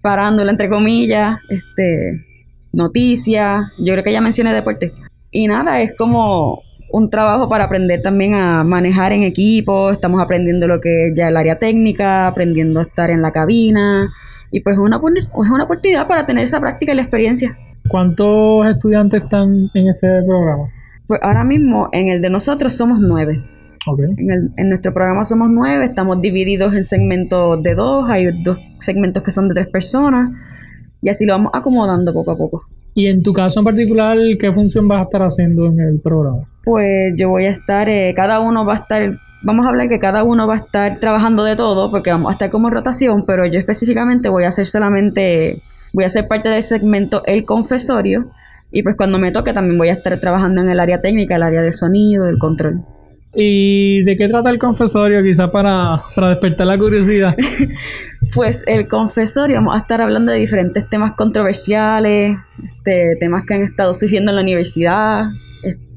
farándula 0.00 0.52
entre 0.52 0.68
comillas, 0.68 1.38
este, 1.48 2.24
noticias. 2.72 3.64
Yo 3.78 3.94
creo 3.94 4.04
que 4.04 4.12
ya 4.12 4.20
mencioné 4.20 4.54
deporte. 4.54 4.92
Y 5.32 5.48
nada, 5.48 5.80
es 5.80 5.92
como 5.96 6.62
un 6.92 7.10
trabajo 7.10 7.48
para 7.48 7.64
aprender 7.64 8.00
también 8.00 8.34
a 8.34 8.62
manejar 8.62 9.12
en 9.12 9.24
equipo. 9.24 9.90
Estamos 9.90 10.22
aprendiendo 10.22 10.68
lo 10.68 10.80
que 10.80 11.08
es 11.08 11.14
ya 11.16 11.30
el 11.30 11.36
área 11.36 11.58
técnica, 11.58 12.28
aprendiendo 12.28 12.78
a 12.78 12.84
estar 12.84 13.10
en 13.10 13.22
la 13.22 13.32
cabina. 13.32 14.14
Y 14.52 14.60
pues 14.60 14.74
es 14.76 14.80
una, 14.80 15.00
es 15.16 15.50
una 15.50 15.64
oportunidad 15.64 16.06
para 16.06 16.26
tener 16.26 16.44
esa 16.44 16.60
práctica 16.60 16.92
y 16.92 16.94
la 16.94 17.02
experiencia. 17.02 17.58
¿Cuántos 17.88 18.66
estudiantes 18.66 19.22
están 19.22 19.70
en 19.74 19.88
ese 19.88 20.08
programa? 20.26 20.68
Pues 21.06 21.20
ahora 21.22 21.44
mismo 21.44 21.88
en 21.92 22.08
el 22.08 22.22
de 22.22 22.30
nosotros 22.30 22.72
somos 22.72 22.98
nueve. 23.00 23.44
En, 24.16 24.52
en, 24.56 24.68
nuestro 24.70 24.94
programa 24.94 25.24
somos 25.24 25.50
nueve, 25.52 25.84
estamos 25.84 26.20
divididos 26.22 26.74
en 26.74 26.84
segmentos 26.84 27.62
de 27.62 27.74
dos, 27.74 28.08
hay 28.08 28.42
dos 28.42 28.58
segmentos 28.78 29.22
que 29.22 29.30
son 29.30 29.46
de 29.48 29.54
tres 29.54 29.66
personas 29.66 30.30
y 31.02 31.10
así 31.10 31.26
lo 31.26 31.34
vamos 31.34 31.50
acomodando 31.52 32.14
poco 32.14 32.30
a 32.30 32.36
poco. 32.36 32.62
¿Y 32.94 33.08
en 33.08 33.22
tu 33.22 33.34
caso 33.34 33.60
en 33.60 33.64
particular, 33.64 34.16
qué 34.38 34.52
función 34.52 34.88
vas 34.88 35.00
a 35.00 35.04
estar 35.04 35.22
haciendo 35.22 35.66
en 35.66 35.80
el 35.80 36.00
programa? 36.00 36.48
Pues 36.64 37.12
yo 37.16 37.28
voy 37.28 37.44
a 37.44 37.50
estar, 37.50 37.90
eh, 37.90 38.14
cada 38.16 38.40
uno 38.40 38.64
va 38.64 38.72
a 38.72 38.76
estar, 38.76 39.18
vamos 39.42 39.66
a 39.66 39.68
hablar 39.68 39.90
que 39.90 39.98
cada 39.98 40.22
uno 40.22 40.46
va 40.46 40.54
a 40.54 40.58
estar 40.58 40.98
trabajando 41.00 41.44
de 41.44 41.56
todo 41.56 41.90
porque 41.90 42.10
vamos 42.10 42.30
a 42.30 42.32
estar 42.32 42.50
como 42.50 42.70
rotación, 42.70 43.24
pero 43.26 43.44
yo 43.44 43.58
específicamente 43.58 44.30
voy 44.30 44.44
a 44.44 44.48
hacer 44.48 44.64
solamente 44.64 45.60
voy 45.94 46.04
a 46.04 46.10
ser 46.10 46.28
parte 46.28 46.50
del 46.50 46.62
segmento 46.62 47.22
El 47.24 47.46
Confesorio 47.46 48.30
y 48.70 48.82
pues 48.82 48.96
cuando 48.96 49.18
me 49.18 49.30
toque 49.30 49.52
también 49.52 49.78
voy 49.78 49.88
a 49.88 49.92
estar 49.92 50.18
trabajando 50.20 50.60
en 50.60 50.68
el 50.68 50.80
área 50.80 51.00
técnica, 51.00 51.36
el 51.36 51.44
área 51.44 51.62
del 51.62 51.72
sonido, 51.72 52.26
del 52.26 52.38
control. 52.38 52.84
¿Y 53.36 54.02
de 54.04 54.16
qué 54.16 54.28
trata 54.28 54.50
el 54.50 54.58
confesorio? 54.58 55.22
Quizá 55.22 55.50
para, 55.50 56.02
para 56.14 56.30
despertar 56.30 56.66
la 56.66 56.78
curiosidad. 56.78 57.34
pues 58.34 58.64
el 58.66 58.86
confesorio, 58.86 59.56
vamos 59.56 59.76
a 59.76 59.78
estar 59.78 60.00
hablando 60.00 60.32
de 60.32 60.38
diferentes 60.38 60.88
temas 60.88 61.12
controversiales, 61.12 62.36
este, 62.62 63.16
temas 63.18 63.42
que 63.42 63.54
han 63.54 63.62
estado 63.62 63.94
surgiendo 63.94 64.30
en 64.30 64.36
la 64.36 64.42
universidad, 64.42 65.26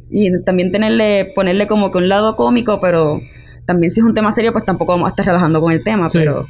y 0.09 0.31
también 0.43 0.71
tenerle, 0.71 1.31
ponerle 1.35 1.67
como 1.67 1.91
que 1.91 1.97
un 1.97 2.09
lado 2.09 2.35
cómico, 2.35 2.79
pero 2.79 3.19
también 3.65 3.91
si 3.91 3.99
es 3.99 4.05
un 4.05 4.13
tema 4.13 4.31
serio, 4.31 4.53
pues 4.53 4.65
tampoco 4.65 4.93
vamos 4.93 5.07
a 5.07 5.09
estar 5.09 5.25
relajando 5.25 5.59
con 5.59 5.73
el 5.73 5.83
tema, 5.83 6.07
pero 6.11 6.47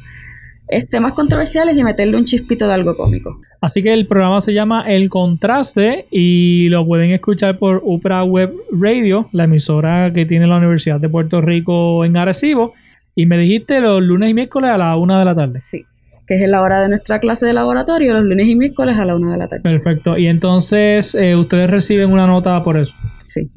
es 0.68 0.88
temas 0.88 1.12
controversiales 1.12 1.76
y 1.76 1.82
meterle 1.82 2.16
un 2.16 2.24
chispito 2.24 2.66
de 2.66 2.74
algo 2.74 2.96
cómico. 2.96 3.40
Así 3.60 3.82
que 3.82 3.92
el 3.92 4.06
programa 4.06 4.40
se 4.40 4.52
llama 4.52 4.84
El 4.86 5.08
Contraste 5.08 6.06
y 6.10 6.68
lo 6.68 6.86
pueden 6.86 7.10
escuchar 7.10 7.58
por 7.58 7.80
UPRA 7.84 8.22
Web 8.24 8.54
Radio, 8.70 9.28
la 9.32 9.44
emisora 9.44 10.12
que 10.12 10.26
tiene 10.26 10.46
la 10.46 10.58
Universidad 10.58 11.00
de 11.00 11.08
Puerto 11.08 11.40
Rico 11.40 12.04
en 12.04 12.16
Arecibo. 12.16 12.74
Y 13.14 13.26
me 13.26 13.38
dijiste 13.38 13.80
los 13.80 14.02
lunes 14.02 14.30
y 14.30 14.34
miércoles 14.34 14.70
a 14.70 14.78
la 14.78 14.96
una 14.96 15.18
de 15.18 15.24
la 15.24 15.34
tarde. 15.34 15.60
Sí, 15.62 15.84
que 16.26 16.34
es 16.34 16.48
la 16.48 16.60
hora 16.60 16.80
de 16.82 16.88
nuestra 16.88 17.18
clase 17.18 17.46
de 17.46 17.54
laboratorio, 17.54 18.12
los 18.12 18.24
lunes 18.24 18.46
y 18.46 18.54
miércoles 18.54 18.96
a 18.96 19.04
la 19.06 19.16
una 19.16 19.32
de 19.32 19.38
la 19.38 19.48
tarde. 19.48 19.62
Perfecto. 19.62 20.18
Y 20.18 20.28
entonces, 20.28 21.14
eh, 21.14 21.34
¿ustedes 21.34 21.68
reciben 21.68 22.12
una 22.12 22.26
nota 22.26 22.60
por 22.62 22.78
eso? 22.78 22.94
Sí. 23.24 23.50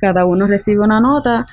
Cada 0.00 0.26
uno 0.26 0.46
recibe 0.46 0.82
una 0.82 1.00
nota. 1.00 1.46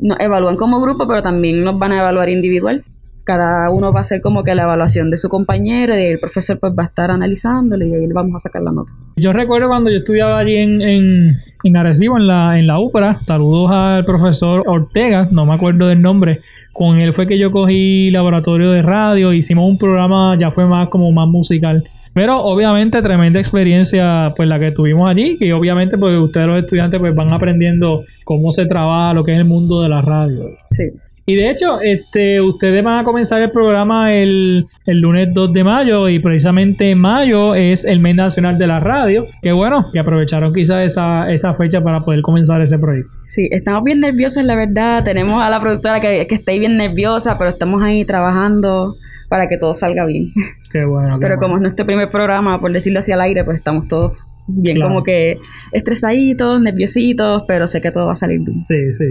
Nos 0.00 0.18
evalúan 0.20 0.56
como 0.56 0.80
grupo, 0.80 1.08
pero 1.08 1.20
también 1.20 1.64
nos 1.64 1.78
van 1.78 1.92
a 1.92 2.00
evaluar 2.00 2.28
individual 2.28 2.84
cada 3.28 3.70
uno 3.70 3.92
va 3.92 3.98
a 3.98 4.00
hacer 4.00 4.22
como 4.22 4.42
que 4.42 4.54
la 4.54 4.62
evaluación 4.62 5.10
de 5.10 5.18
su 5.18 5.28
compañero 5.28 5.94
y 5.94 6.00
el 6.00 6.18
profesor 6.18 6.58
pues 6.58 6.72
va 6.72 6.84
a 6.84 6.86
estar 6.86 7.10
analizándolo 7.10 7.84
y 7.84 7.92
ahí 7.92 8.06
le 8.06 8.14
vamos 8.14 8.36
a 8.36 8.38
sacar 8.38 8.62
la 8.62 8.72
nota. 8.72 8.90
Yo 9.16 9.34
recuerdo 9.34 9.68
cuando 9.68 9.90
yo 9.90 9.98
estudiaba 9.98 10.38
allí 10.38 10.56
en, 10.56 10.80
en, 10.80 11.36
en 11.62 11.76
Arecibo, 11.76 12.16
en 12.16 12.26
la, 12.26 12.58
en 12.58 12.66
la 12.66 12.80
UPRA, 12.80 13.20
saludos 13.26 13.70
al 13.70 14.06
profesor 14.06 14.62
Ortega, 14.66 15.28
no 15.30 15.44
me 15.44 15.52
acuerdo 15.52 15.88
del 15.88 16.00
nombre, 16.00 16.40
con 16.72 17.00
él 17.00 17.12
fue 17.12 17.26
que 17.26 17.38
yo 17.38 17.50
cogí 17.50 18.10
laboratorio 18.10 18.70
de 18.70 18.80
radio, 18.80 19.34
hicimos 19.34 19.68
un 19.68 19.76
programa, 19.76 20.34
ya 20.38 20.50
fue 20.50 20.66
más 20.66 20.88
como 20.88 21.12
más 21.12 21.28
musical. 21.28 21.84
Pero 22.14 22.38
obviamente 22.38 23.02
tremenda 23.02 23.38
experiencia 23.38 24.32
pues 24.34 24.48
la 24.48 24.58
que 24.58 24.72
tuvimos 24.72 25.10
allí, 25.10 25.36
y 25.38 25.52
obviamente 25.52 25.98
pues 25.98 26.18
ustedes 26.18 26.46
los 26.46 26.58
estudiantes 26.60 26.98
pues 26.98 27.14
van 27.14 27.30
aprendiendo 27.30 28.04
cómo 28.24 28.52
se 28.52 28.64
trabaja 28.64 29.12
lo 29.12 29.22
que 29.22 29.32
es 29.32 29.38
el 29.38 29.44
mundo 29.44 29.82
de 29.82 29.90
la 29.90 30.00
radio. 30.00 30.46
Sí. 30.70 30.84
Y 31.28 31.36
de 31.36 31.50
hecho, 31.50 31.78
este, 31.82 32.40
ustedes 32.40 32.82
van 32.82 33.00
a 33.00 33.04
comenzar 33.04 33.42
el 33.42 33.50
programa 33.50 34.14
el, 34.14 34.66
el, 34.86 34.98
lunes 34.98 35.28
2 35.34 35.52
de 35.52 35.62
mayo 35.62 36.08
y 36.08 36.20
precisamente 36.20 36.90
en 36.90 36.98
mayo 37.00 37.54
es 37.54 37.84
el 37.84 38.00
mes 38.00 38.14
nacional 38.14 38.56
de 38.56 38.66
la 38.66 38.80
radio. 38.80 39.26
Que 39.42 39.52
bueno, 39.52 39.90
que 39.92 39.98
aprovecharon 39.98 40.54
quizás 40.54 40.86
esa, 40.86 41.30
esa 41.30 41.52
fecha 41.52 41.82
para 41.82 42.00
poder 42.00 42.22
comenzar 42.22 42.62
ese 42.62 42.78
proyecto. 42.78 43.12
Sí, 43.26 43.46
estamos 43.50 43.84
bien 43.84 44.00
nerviosos, 44.00 44.42
la 44.42 44.56
verdad. 44.56 45.04
Tenemos 45.04 45.42
a 45.42 45.50
la 45.50 45.60
productora 45.60 46.00
que, 46.00 46.26
que 46.26 46.34
está 46.34 46.52
ahí 46.52 46.60
bien 46.60 46.78
nerviosa, 46.78 47.36
pero 47.36 47.50
estamos 47.50 47.82
ahí 47.82 48.06
trabajando 48.06 48.96
para 49.28 49.48
que 49.48 49.58
todo 49.58 49.74
salga 49.74 50.06
bien. 50.06 50.32
Qué 50.72 50.86
bueno. 50.86 51.18
Qué 51.18 51.26
Pero 51.26 51.36
bueno. 51.36 51.42
como 51.42 51.56
es 51.56 51.60
nuestro 51.60 51.84
primer 51.84 52.08
programa, 52.08 52.58
por 52.58 52.72
decirlo 52.72 53.00
así 53.00 53.12
al 53.12 53.20
aire, 53.20 53.44
pues 53.44 53.58
estamos 53.58 53.86
todos 53.86 54.12
bien 54.46 54.76
Claro. 54.76 54.88
como 54.92 55.02
que 55.04 55.36
estresaditos, 55.72 56.58
nerviositos, 56.62 57.44
pero 57.46 57.66
sé 57.66 57.82
que 57.82 57.90
todo 57.90 58.06
va 58.06 58.12
a 58.12 58.14
salir 58.14 58.38
bien. 58.38 58.46
Sí, 58.46 58.92
sí. 58.92 59.04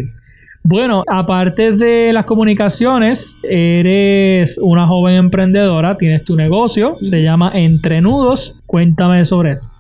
Bueno, 0.64 1.04
aparte 1.10 1.72
de 1.72 2.12
las 2.12 2.26
comunicaciones, 2.26 3.40
eres 3.44 4.58
una 4.62 4.86
joven 4.86 5.16
emprendedora, 5.16 5.98
tienes 5.98 6.24
tu 6.24 6.36
negocio, 6.36 6.98
se 7.02 7.22
llama 7.22 7.52
Entre 7.54 8.02
Nudos. 8.02 8.56
Cuéntame 8.66 9.24
sobre 9.24 9.52
eso. 9.52 9.72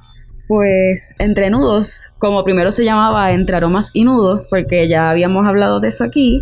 Pues 0.47 1.13
entre 1.19 1.49
nudos, 1.49 2.11
como 2.19 2.41
primero 2.45 2.71
se 2.71 2.85
llamaba 2.85 3.33
entre 3.33 3.57
aromas 3.57 3.91
y 3.93 4.05
nudos, 4.05 4.47
porque 4.49 4.87
ya 4.87 5.09
habíamos 5.09 5.45
hablado 5.45 5.81
de 5.81 5.89
eso 5.89 6.05
aquí, 6.05 6.41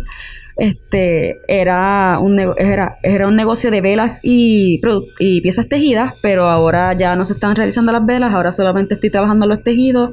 este 0.56 1.40
era 1.48 2.18
un, 2.20 2.38
era, 2.56 2.98
era 3.02 3.26
un 3.26 3.34
negocio 3.34 3.72
de 3.72 3.80
velas 3.80 4.20
y, 4.22 4.80
y 5.18 5.40
piezas 5.40 5.68
tejidas, 5.68 6.14
pero 6.22 6.48
ahora 6.48 6.92
ya 6.92 7.16
no 7.16 7.24
se 7.24 7.32
están 7.32 7.56
realizando 7.56 7.90
las 7.90 8.06
velas, 8.06 8.32
ahora 8.32 8.52
solamente 8.52 8.94
estoy 8.94 9.10
trabajando 9.10 9.48
los 9.48 9.64
tejidos. 9.64 10.10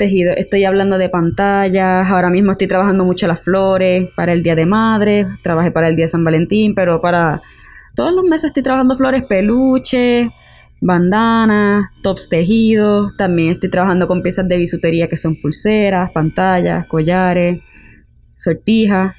Tejido, 0.00 0.32
estoy 0.34 0.64
hablando 0.64 0.96
de 0.96 1.10
pantallas, 1.10 2.06
ahora 2.08 2.30
mismo 2.30 2.52
estoy 2.52 2.66
trabajando 2.68 3.04
mucho 3.04 3.26
las 3.26 3.44
flores 3.44 4.08
para 4.16 4.32
el 4.32 4.42
Día 4.42 4.56
de 4.56 4.64
Madre, 4.64 5.26
trabajé 5.42 5.70
para 5.70 5.88
el 5.88 5.94
Día 5.96 6.06
de 6.06 6.08
San 6.08 6.24
Valentín, 6.24 6.74
pero 6.74 7.02
para 7.02 7.42
todos 7.94 8.10
los 8.14 8.24
meses 8.24 8.44
estoy 8.44 8.62
trabajando 8.62 8.96
flores, 8.96 9.24
peluches, 9.24 10.28
bandanas, 10.80 11.84
tops 12.02 12.30
tejidos. 12.30 13.14
También 13.18 13.50
estoy 13.50 13.68
trabajando 13.68 14.08
con 14.08 14.22
piezas 14.22 14.48
de 14.48 14.56
bisutería 14.56 15.06
que 15.06 15.18
son 15.18 15.36
pulseras, 15.38 16.10
pantallas, 16.12 16.86
collares, 16.86 17.58
sortijas. 18.34 19.12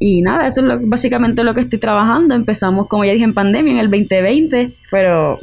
Y 0.00 0.20
nada, 0.22 0.48
eso 0.48 0.62
es 0.62 0.66
lo- 0.66 0.80
básicamente 0.88 1.44
lo 1.44 1.54
que 1.54 1.60
estoy 1.60 1.78
trabajando. 1.78 2.34
Empezamos, 2.34 2.88
como 2.88 3.04
ya 3.04 3.12
dije, 3.12 3.22
en 3.24 3.34
pandemia 3.34 3.74
en 3.74 3.78
el 3.78 3.88
2020, 3.88 4.74
pero 4.90 5.38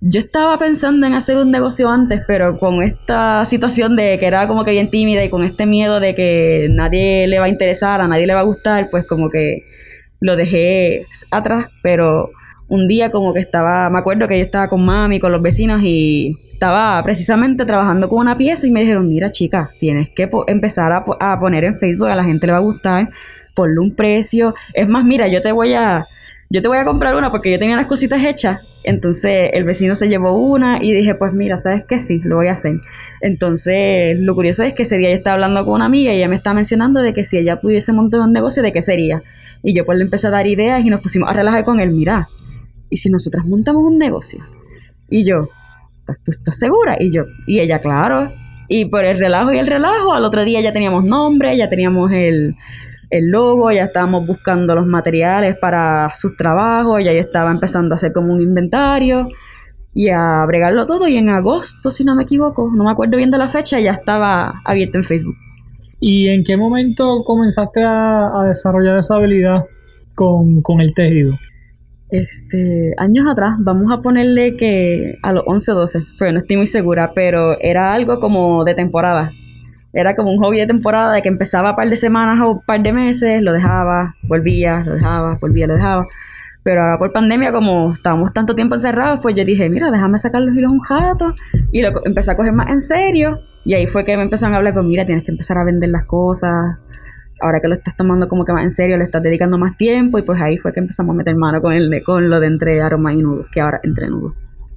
yo 0.00 0.18
estaba 0.18 0.56
pensando 0.58 1.06
en 1.06 1.12
hacer 1.12 1.36
un 1.36 1.50
negocio 1.50 1.90
antes, 1.90 2.22
pero 2.26 2.58
con 2.58 2.82
esta 2.82 3.44
situación 3.44 3.96
de 3.96 4.18
que 4.18 4.26
era 4.26 4.48
como 4.48 4.64
que 4.64 4.70
bien 4.70 4.90
tímida 4.90 5.22
y 5.22 5.28
con 5.28 5.44
este 5.44 5.66
miedo 5.66 6.00
de 6.00 6.14
que 6.14 6.68
nadie 6.70 7.26
le 7.26 7.38
va 7.38 7.46
a 7.46 7.50
interesar, 7.50 8.00
a 8.00 8.08
nadie 8.08 8.26
le 8.26 8.34
va 8.34 8.40
a 8.40 8.44
gustar, 8.44 8.88
pues 8.90 9.04
como 9.06 9.28
que 9.28 9.64
lo 10.20 10.36
dejé 10.36 11.06
atrás, 11.30 11.66
pero 11.82 12.30
un 12.68 12.86
día 12.86 13.10
como 13.10 13.34
que 13.34 13.40
estaba, 13.40 13.90
me 13.90 13.98
acuerdo 13.98 14.26
que 14.26 14.38
yo 14.38 14.44
estaba 14.44 14.68
con 14.68 14.84
mami, 14.84 15.20
con 15.20 15.32
los 15.32 15.42
vecinos 15.42 15.82
y 15.82 16.34
estaba 16.52 17.02
precisamente 17.02 17.66
trabajando 17.66 18.08
con 18.08 18.20
una 18.20 18.36
pieza 18.38 18.66
y 18.66 18.70
me 18.70 18.80
dijeron, 18.80 19.06
mira 19.06 19.30
chica, 19.30 19.70
tienes 19.80 20.08
que 20.10 20.30
empezar 20.46 20.92
a, 20.92 21.04
a 21.20 21.38
poner 21.38 21.64
en 21.64 21.78
Facebook, 21.78 22.08
a 22.08 22.14
la 22.14 22.24
gente 22.24 22.46
le 22.46 22.52
va 22.52 22.58
a 22.58 22.62
gustar, 22.62 23.10
ponle 23.54 23.80
un 23.80 23.94
precio, 23.94 24.54
es 24.72 24.88
más, 24.88 25.04
mira, 25.04 25.28
yo 25.28 25.42
te 25.42 25.52
voy 25.52 25.74
a, 25.74 26.06
yo 26.48 26.62
te 26.62 26.68
voy 26.68 26.78
a 26.78 26.84
comprar 26.86 27.16
una 27.16 27.30
porque 27.30 27.50
yo 27.50 27.58
tenía 27.58 27.76
las 27.76 27.86
cositas 27.86 28.24
hechas, 28.24 28.60
entonces 28.84 29.50
el 29.52 29.64
vecino 29.64 29.94
se 29.94 30.08
llevó 30.08 30.32
una 30.36 30.82
y 30.82 30.92
dije, 30.92 31.14
pues 31.14 31.32
mira, 31.32 31.58
¿sabes 31.58 31.84
qué? 31.88 31.98
Sí, 31.98 32.20
lo 32.24 32.36
voy 32.36 32.48
a 32.48 32.52
hacer. 32.52 32.80
Entonces, 33.20 34.16
lo 34.18 34.34
curioso 34.34 34.62
es 34.62 34.72
que 34.74 34.82
ese 34.84 34.96
día 34.98 35.10
yo 35.10 35.14
estaba 35.16 35.34
hablando 35.34 35.64
con 35.64 35.74
una 35.74 35.84
amiga 35.86 36.12
y 36.12 36.16
ella 36.16 36.28
me 36.28 36.36
estaba 36.36 36.54
mencionando 36.54 37.00
de 37.02 37.12
que 37.14 37.24
si 37.24 37.36
ella 37.38 37.60
pudiese 37.60 37.92
montar 37.92 38.20
un 38.20 38.32
negocio, 38.32 38.62
¿de 38.62 38.72
qué 38.72 38.82
sería? 38.82 39.22
Y 39.62 39.74
yo 39.74 39.84
pues 39.84 39.98
le 39.98 40.04
empecé 40.04 40.26
a 40.28 40.30
dar 40.30 40.46
ideas 40.46 40.82
y 40.84 40.90
nos 40.90 41.00
pusimos 41.00 41.28
a 41.28 41.32
relajar 41.32 41.64
con 41.64 41.80
él, 41.80 41.90
mira, 41.92 42.28
¿y 42.88 42.96
si 42.96 43.10
nosotras 43.10 43.44
montamos 43.46 43.82
un 43.84 43.98
negocio? 43.98 44.44
Y 45.08 45.24
yo, 45.24 45.48
"¿Estás- 46.00 46.20
¿tú 46.24 46.30
estás 46.30 46.58
segura? 46.58 46.96
Y 46.98 47.10
yo, 47.12 47.24
y 47.46 47.60
ella, 47.60 47.80
claro. 47.80 48.32
Y 48.68 48.86
por 48.86 49.04
el 49.04 49.18
relajo 49.18 49.52
y 49.52 49.58
el 49.58 49.66
relajo, 49.66 50.14
al 50.14 50.24
otro 50.24 50.44
día 50.44 50.60
ya 50.60 50.72
teníamos 50.72 51.04
nombre, 51.04 51.56
ya 51.56 51.68
teníamos 51.68 52.12
el, 52.12 52.54
el 53.10 53.30
logo, 53.30 53.70
ya 53.72 53.82
estábamos 53.82 54.26
buscando 54.26 54.74
los 54.74 54.86
materiales 54.86 55.56
para 55.60 56.10
sus 56.14 56.36
trabajos, 56.36 57.02
ya 57.04 57.12
yo 57.12 57.18
estaba 57.18 57.50
empezando 57.50 57.94
a 57.94 57.96
hacer 57.96 58.12
como 58.12 58.32
un 58.32 58.40
inventario 58.40 59.28
y 59.92 60.08
a 60.08 60.44
bregarlo 60.46 60.86
todo 60.86 61.08
y 61.08 61.16
en 61.16 61.30
agosto, 61.30 61.90
si 61.90 62.04
no 62.04 62.14
me 62.14 62.22
equivoco, 62.22 62.70
no 62.72 62.84
me 62.84 62.90
acuerdo 62.92 63.16
bien 63.16 63.30
de 63.30 63.38
la 63.38 63.48
fecha, 63.48 63.80
ya 63.80 63.92
estaba 63.92 64.62
abierto 64.64 64.98
en 64.98 65.04
Facebook. 65.04 65.36
¿Y 65.98 66.28
en 66.28 66.44
qué 66.44 66.56
momento 66.56 67.22
comenzaste 67.24 67.82
a, 67.82 68.40
a 68.40 68.44
desarrollar 68.46 68.96
esa 68.96 69.16
habilidad 69.16 69.64
con, 70.14 70.62
con 70.62 70.80
el 70.80 70.94
tejido? 70.94 71.36
Este, 72.10 72.92
años 72.98 73.24
atrás, 73.30 73.54
vamos 73.58 73.92
a 73.92 74.00
ponerle 74.00 74.56
que 74.56 75.16
a 75.22 75.32
los 75.32 75.44
11 75.46 75.72
o 75.72 75.74
12, 75.74 75.98
pero 76.18 76.32
no 76.32 76.38
estoy 76.38 76.56
muy 76.56 76.66
segura, 76.66 77.12
pero 77.14 77.58
era 77.60 77.92
algo 77.92 78.18
como 78.18 78.64
de 78.64 78.74
temporada. 78.74 79.32
Era 79.92 80.14
como 80.14 80.30
un 80.30 80.38
hobby 80.38 80.58
de 80.58 80.66
temporada 80.66 81.14
de 81.14 81.22
que 81.22 81.28
empezaba 81.28 81.70
un 81.70 81.76
par 81.76 81.88
de 81.88 81.96
semanas 81.96 82.40
o 82.40 82.52
un 82.52 82.60
par 82.60 82.82
de 82.82 82.92
meses, 82.92 83.42
lo 83.42 83.52
dejaba, 83.52 84.14
volvía, 84.22 84.82
lo 84.84 84.94
dejaba, 84.94 85.38
volvía, 85.40 85.66
lo 85.66 85.74
dejaba. 85.74 86.06
Pero 86.62 86.82
ahora 86.82 86.98
por 86.98 87.12
pandemia, 87.12 87.52
como 87.52 87.92
estábamos 87.92 88.32
tanto 88.32 88.54
tiempo 88.54 88.74
encerrados, 88.74 89.20
pues 89.20 89.34
yo 89.34 89.44
dije, 89.44 89.68
mira, 89.70 89.90
déjame 89.90 90.18
sacar 90.18 90.42
los 90.42 90.54
hilos 90.54 90.72
un 90.72 90.80
rato. 90.88 91.34
Y 91.72 91.82
lo 91.82 91.90
empecé 92.04 92.30
a 92.30 92.36
coger 92.36 92.52
más 92.52 92.70
en 92.70 92.80
serio. 92.80 93.40
Y 93.64 93.74
ahí 93.74 93.86
fue 93.86 94.04
que 94.04 94.16
me 94.16 94.22
empezaron 94.22 94.54
a 94.54 94.58
hablar 94.58 94.74
con, 94.74 94.86
mira, 94.86 95.06
tienes 95.06 95.24
que 95.24 95.30
empezar 95.30 95.58
a 95.58 95.64
vender 95.64 95.90
las 95.90 96.04
cosas. 96.04 96.78
Ahora 97.40 97.60
que 97.60 97.68
lo 97.68 97.74
estás 97.74 97.96
tomando 97.96 98.28
como 98.28 98.44
que 98.44 98.52
más 98.52 98.64
en 98.64 98.72
serio, 98.72 98.98
le 98.98 99.04
estás 99.04 99.22
dedicando 99.22 99.56
más 99.58 99.76
tiempo. 99.76 100.18
Y 100.18 100.22
pues 100.22 100.40
ahí 100.40 100.58
fue 100.58 100.72
que 100.72 100.80
empezamos 100.80 101.14
a 101.14 101.16
meter 101.16 101.34
mano 101.34 101.62
con, 101.62 101.72
el, 101.72 101.90
con 102.04 102.28
lo 102.28 102.38
de 102.40 102.46
entre 102.46 102.82
aroma 102.82 103.14
y 103.14 103.22
nudos, 103.22 103.46
que 103.52 103.60
ahora 103.60 103.80
entre 103.82 104.08
nudos. 104.08 104.34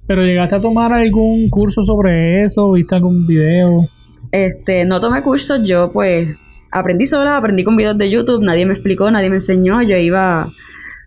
¿Pero 0.08 0.24
llegaste 0.24 0.56
a 0.56 0.62
tomar 0.62 0.94
algún 0.94 1.50
curso 1.50 1.82
sobre 1.82 2.44
eso? 2.44 2.72
¿Viste 2.72 2.96
algún 2.96 3.28
video? 3.28 3.90
Este, 4.34 4.84
no 4.86 5.00
tomé 5.00 5.22
cursos, 5.22 5.62
yo 5.62 5.92
pues 5.92 6.28
aprendí 6.72 7.06
sola, 7.06 7.38
aprendí 7.38 7.64
con 7.64 7.78
videos 7.78 8.00
de 8.00 8.10
YouTube, 8.10 8.44
nadie 8.44 8.66
me 8.66 8.74
explicó, 8.74 9.12
nadie 9.12 9.30
me 9.30 9.36
enseñó, 9.36 9.84
yo 9.84 9.96
iba 9.96 10.52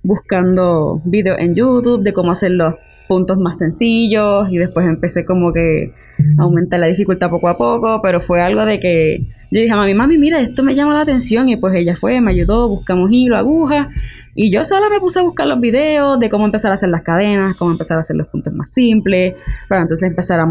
buscando 0.04 1.02
videos 1.04 1.37
en 1.40 1.56
YouTube 1.56 2.04
de 2.04 2.12
cómo 2.12 2.30
hacer 2.30 2.52
los 2.52 2.75
puntos 3.09 3.38
más 3.38 3.59
sencillos 3.59 4.49
y 4.52 4.59
después 4.59 4.87
empecé 4.87 5.25
como 5.25 5.52
que 5.52 5.92
a 6.38 6.42
aumentar 6.45 6.78
la 6.78 6.87
dificultad 6.87 7.28
poco 7.28 7.49
a 7.49 7.56
poco, 7.56 7.99
pero 8.00 8.21
fue 8.21 8.40
algo 8.42 8.64
de 8.64 8.78
que 8.78 9.26
yo 9.50 9.61
dije 9.61 9.73
a 9.73 9.76
mami, 9.76 9.95
mami, 9.95 10.18
mira, 10.18 10.40
esto 10.40 10.62
me 10.62 10.76
llama 10.76 10.95
la 10.95 11.00
atención 11.00 11.49
y 11.49 11.56
pues 11.56 11.75
ella 11.75 11.97
fue, 11.97 12.21
me 12.21 12.30
ayudó, 12.30 12.68
buscamos 12.68 13.11
hilo, 13.11 13.37
aguja 13.37 13.88
y 14.37 14.52
yo 14.52 14.64
sola 14.64 14.88
me 14.88 15.00
puse 15.00 15.18
a 15.18 15.23
buscar 15.23 15.49
los 15.49 15.59
videos 15.59 16.21
de 16.21 16.30
cómo 16.30 16.45
empezar 16.45 16.71
a 16.71 16.75
hacer 16.75 16.90
las 16.90 17.02
cadenas, 17.02 17.56
cómo 17.56 17.73
empezar 17.73 17.97
a 17.97 18.02
hacer 18.02 18.14
los 18.14 18.28
puntos 18.28 18.52
más 18.52 18.71
simples, 18.71 19.35
para 19.68 19.83
entonces 19.83 20.09
empezar 20.09 20.38
a, 20.38 20.47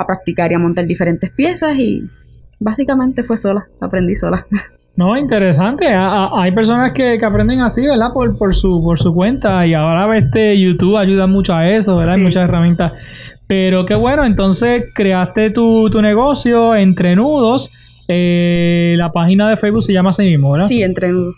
a 0.00 0.06
practicar 0.06 0.50
y 0.52 0.54
a 0.54 0.58
montar 0.58 0.86
diferentes 0.86 1.30
piezas 1.30 1.76
y 1.78 2.02
básicamente 2.58 3.22
fue 3.22 3.36
sola, 3.36 3.64
aprendí 3.80 4.14
sola. 4.14 4.46
No, 4.96 5.16
interesante. 5.16 5.88
A- 5.88 6.24
a- 6.26 6.42
hay 6.42 6.52
personas 6.52 6.92
que, 6.92 7.16
que 7.18 7.24
aprenden 7.24 7.60
así, 7.60 7.86
¿verdad? 7.86 8.08
Por, 8.12 8.36
por, 8.36 8.54
su, 8.54 8.82
por 8.84 8.98
su 8.98 9.14
cuenta. 9.14 9.66
Y 9.66 9.72
ahora 9.72 10.18
este 10.18 10.60
YouTube 10.60 10.98
ayuda 10.98 11.26
mucho 11.26 11.54
a 11.54 11.66
eso, 11.70 11.96
¿verdad? 11.96 12.16
Hay 12.16 12.20
muchas 12.22 12.42
herramientas. 12.44 12.92
Pero 13.46 13.86
qué 13.86 13.94
bueno, 13.94 14.26
entonces 14.26 14.84
creaste 14.94 15.52
tu, 15.52 15.88
tu 15.88 16.02
negocio 16.02 16.74
entre 16.74 17.16
nudos. 17.16 17.72
Eh, 18.08 18.94
la 18.98 19.10
página 19.10 19.48
de 19.48 19.56
Facebook 19.56 19.82
se 19.82 19.92
llama 19.94 20.10
así 20.10 20.24
mismo, 20.24 20.52
¿verdad? 20.52 20.66
Sí, 20.66 20.82
entre 20.82 21.08
nudos. 21.10 21.34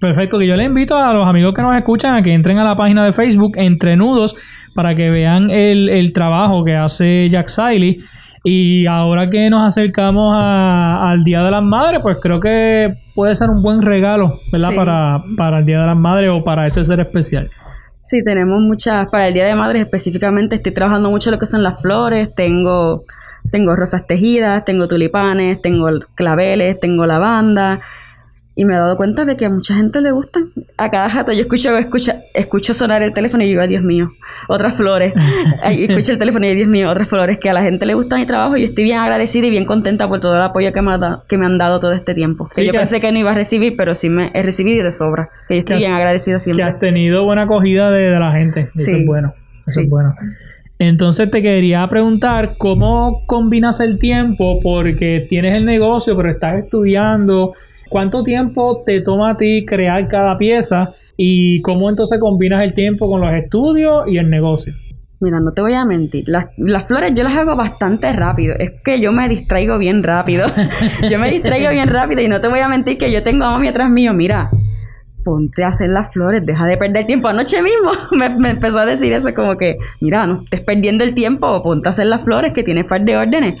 Perfecto, 0.00 0.38
que 0.38 0.46
yo 0.46 0.56
le 0.56 0.64
invito 0.64 0.96
a 0.96 1.12
los 1.12 1.26
amigos 1.26 1.52
que 1.52 1.60
nos 1.62 1.76
escuchan 1.76 2.14
a 2.14 2.22
que 2.22 2.32
entren 2.32 2.56
a 2.58 2.64
la 2.64 2.76
página 2.76 3.04
de 3.04 3.12
Facebook 3.12 3.52
Entre 3.56 3.94
Nudos 3.96 4.36
para 4.74 4.94
que 4.94 5.10
vean 5.10 5.50
el, 5.50 5.88
el 5.88 6.12
trabajo 6.12 6.64
que 6.64 6.74
hace 6.76 7.28
Jack 7.30 7.48
Siley. 7.48 7.98
Y 8.44 8.86
ahora 8.86 9.30
que 9.30 9.48
nos 9.50 9.60
acercamos 9.66 10.34
a- 10.36 11.10
al 11.10 11.22
Día 11.22 11.42
de 11.42 11.50
las 11.52 11.62
Madres, 11.62 12.00
pues 12.02 12.16
creo 12.20 12.40
que 12.40 12.92
puede 13.14 13.34
ser 13.36 13.48
un 13.50 13.62
buen 13.62 13.82
regalo, 13.82 14.40
¿verdad? 14.50 14.70
Sí. 14.70 14.76
Para, 14.76 15.22
para 15.36 15.58
el 15.60 15.66
Día 15.66 15.80
de 15.80 15.86
las 15.86 15.96
Madres 15.96 16.30
o 16.32 16.42
para 16.42 16.66
ese 16.66 16.84
ser 16.84 16.98
especial. 17.00 17.48
Sí, 18.02 18.24
tenemos 18.24 18.60
muchas, 18.60 19.06
para 19.12 19.28
el 19.28 19.34
Día 19.34 19.46
de 19.46 19.54
Madres 19.54 19.82
específicamente 19.82 20.56
estoy 20.56 20.72
trabajando 20.74 21.08
mucho 21.08 21.30
lo 21.30 21.38
que 21.38 21.46
son 21.46 21.62
las 21.62 21.80
flores, 21.80 22.34
tengo, 22.34 23.02
tengo 23.52 23.76
rosas 23.76 24.08
tejidas, 24.08 24.64
tengo 24.64 24.88
tulipanes, 24.88 25.62
tengo 25.62 25.88
claveles, 26.16 26.80
tengo 26.80 27.06
lavanda, 27.06 27.80
Y 28.54 28.66
me 28.66 28.74
he 28.74 28.76
dado 28.76 28.98
cuenta 28.98 29.24
de 29.24 29.34
que 29.38 29.46
a 29.46 29.50
mucha 29.50 29.74
gente 29.74 30.02
le 30.02 30.10
gustan. 30.10 30.50
A 30.76 30.90
cada 30.90 31.08
jato 31.08 31.32
yo 31.32 31.40
escucho, 31.40 31.74
escucho, 31.78 32.12
escucho 32.34 32.74
sonar 32.74 33.02
el 33.02 33.14
teléfono 33.14 33.42
y 33.42 33.46
digo, 33.48 33.62
ay 33.62 33.68
Dios 33.68 33.82
mío, 33.82 34.12
otras 34.48 34.74
flores. 34.76 35.14
Escucho 35.64 36.12
el 36.12 36.18
teléfono 36.18 36.44
y 36.44 36.48
digo, 36.50 36.58
Dios 36.58 36.68
mío, 36.68 36.90
otras 36.90 37.08
flores. 37.08 37.38
Que 37.38 37.48
a 37.48 37.54
la 37.54 37.62
gente 37.62 37.86
le 37.86 37.94
gusta 37.94 38.16
mi 38.18 38.26
trabajo 38.26 38.58
y 38.58 38.64
estoy 38.64 38.84
bien 38.84 38.98
agradecida 38.98 39.46
y 39.46 39.50
bien 39.50 39.64
contenta 39.64 40.06
por 40.06 40.20
todo 40.20 40.36
el 40.36 40.42
apoyo 40.42 40.70
que 40.72 40.82
me, 40.82 40.92
ha 40.92 40.98
da- 40.98 41.22
que 41.28 41.38
me 41.38 41.46
han 41.46 41.56
dado 41.56 41.80
todo 41.80 41.92
este 41.92 42.12
tiempo. 42.14 42.46
Sí, 42.50 42.60
que 42.60 42.66
yo 42.66 42.72
que- 42.72 42.78
pensé 42.78 43.00
que 43.00 43.10
no 43.10 43.18
iba 43.18 43.30
a 43.30 43.34
recibir, 43.34 43.74
pero 43.74 43.94
sí 43.94 44.10
me 44.10 44.30
he 44.34 44.42
recibido 44.42 44.80
y 44.80 44.84
de 44.84 44.90
sobra. 44.90 45.30
Que 45.48 45.54
yo 45.54 45.58
estoy 45.60 45.76
Que- 45.76 45.80
bien 45.80 45.92
agradecida 45.92 46.36
Que 46.36 46.40
siempre. 46.40 46.64
has 46.64 46.78
tenido 46.78 47.24
buena 47.24 47.44
acogida 47.44 47.90
de, 47.90 48.02
de 48.02 48.18
la 48.20 48.32
gente. 48.32 48.70
Eso 48.74 48.84
Sí. 48.84 49.00
es 49.00 49.06
bueno. 49.06 49.32
Eso 49.66 49.80
Sí. 49.80 49.84
es 49.84 49.88
bueno. 49.90 50.12
Entonces 50.78 51.30
te 51.30 51.42
quería 51.42 51.86
preguntar 51.88 52.56
cómo 52.58 53.24
combinas 53.26 53.78
el 53.80 53.98
tiempo 53.98 54.58
porque 54.60 55.24
tienes 55.28 55.54
el 55.54 55.64
negocio 55.64 56.16
pero 56.16 56.30
estás 56.30 56.56
estudiando. 56.64 57.52
¿Cuánto 57.92 58.22
tiempo 58.22 58.82
te 58.86 59.02
toma 59.02 59.32
a 59.32 59.36
ti 59.36 59.66
crear 59.66 60.08
cada 60.08 60.38
pieza 60.38 60.94
y 61.14 61.60
cómo 61.60 61.90
entonces 61.90 62.18
combinas 62.18 62.62
el 62.62 62.72
tiempo 62.72 63.06
con 63.06 63.20
los 63.20 63.34
estudios 63.34 64.04
y 64.06 64.16
el 64.16 64.30
negocio? 64.30 64.72
Mira, 65.20 65.40
no 65.40 65.52
te 65.52 65.60
voy 65.60 65.74
a 65.74 65.84
mentir. 65.84 66.24
Las, 66.26 66.86
flores 66.86 67.12
yo 67.14 67.22
las 67.22 67.36
hago 67.36 67.54
bastante 67.54 68.10
rápido. 68.14 68.54
Es 68.58 68.72
que 68.82 68.98
yo 68.98 69.12
me 69.12 69.28
distraigo 69.28 69.76
bien 69.76 70.02
rápido. 70.02 70.46
yo 71.10 71.18
me 71.18 71.30
distraigo 71.30 71.68
bien 71.68 71.86
rápido 71.86 72.22
y 72.22 72.28
no 72.28 72.40
te 72.40 72.48
voy 72.48 72.60
a 72.60 72.68
mentir 72.68 72.96
que 72.96 73.12
yo 73.12 73.22
tengo 73.22 73.44
a 73.44 73.50
mami 73.50 73.68
atrás 73.68 73.90
mío. 73.90 74.14
Mira, 74.14 74.48
ponte 75.22 75.62
a 75.62 75.68
hacer 75.68 75.90
las 75.90 76.14
flores, 76.14 76.46
deja 76.46 76.64
de 76.64 76.78
perder 76.78 77.04
tiempo. 77.04 77.28
Anoche 77.28 77.60
mismo 77.60 77.90
me, 78.12 78.30
me 78.30 78.48
empezó 78.48 78.78
a 78.78 78.86
decir 78.86 79.12
eso 79.12 79.34
como 79.34 79.58
que, 79.58 79.76
mira, 80.00 80.26
no 80.26 80.44
estés 80.44 80.62
perdiendo 80.62 81.04
el 81.04 81.12
tiempo, 81.12 81.60
ponte 81.60 81.88
a 81.88 81.90
hacer 81.90 82.06
las 82.06 82.22
flores 82.22 82.52
que 82.54 82.62
tienes 82.62 82.86
par 82.86 83.04
de 83.04 83.18
órdenes. 83.18 83.56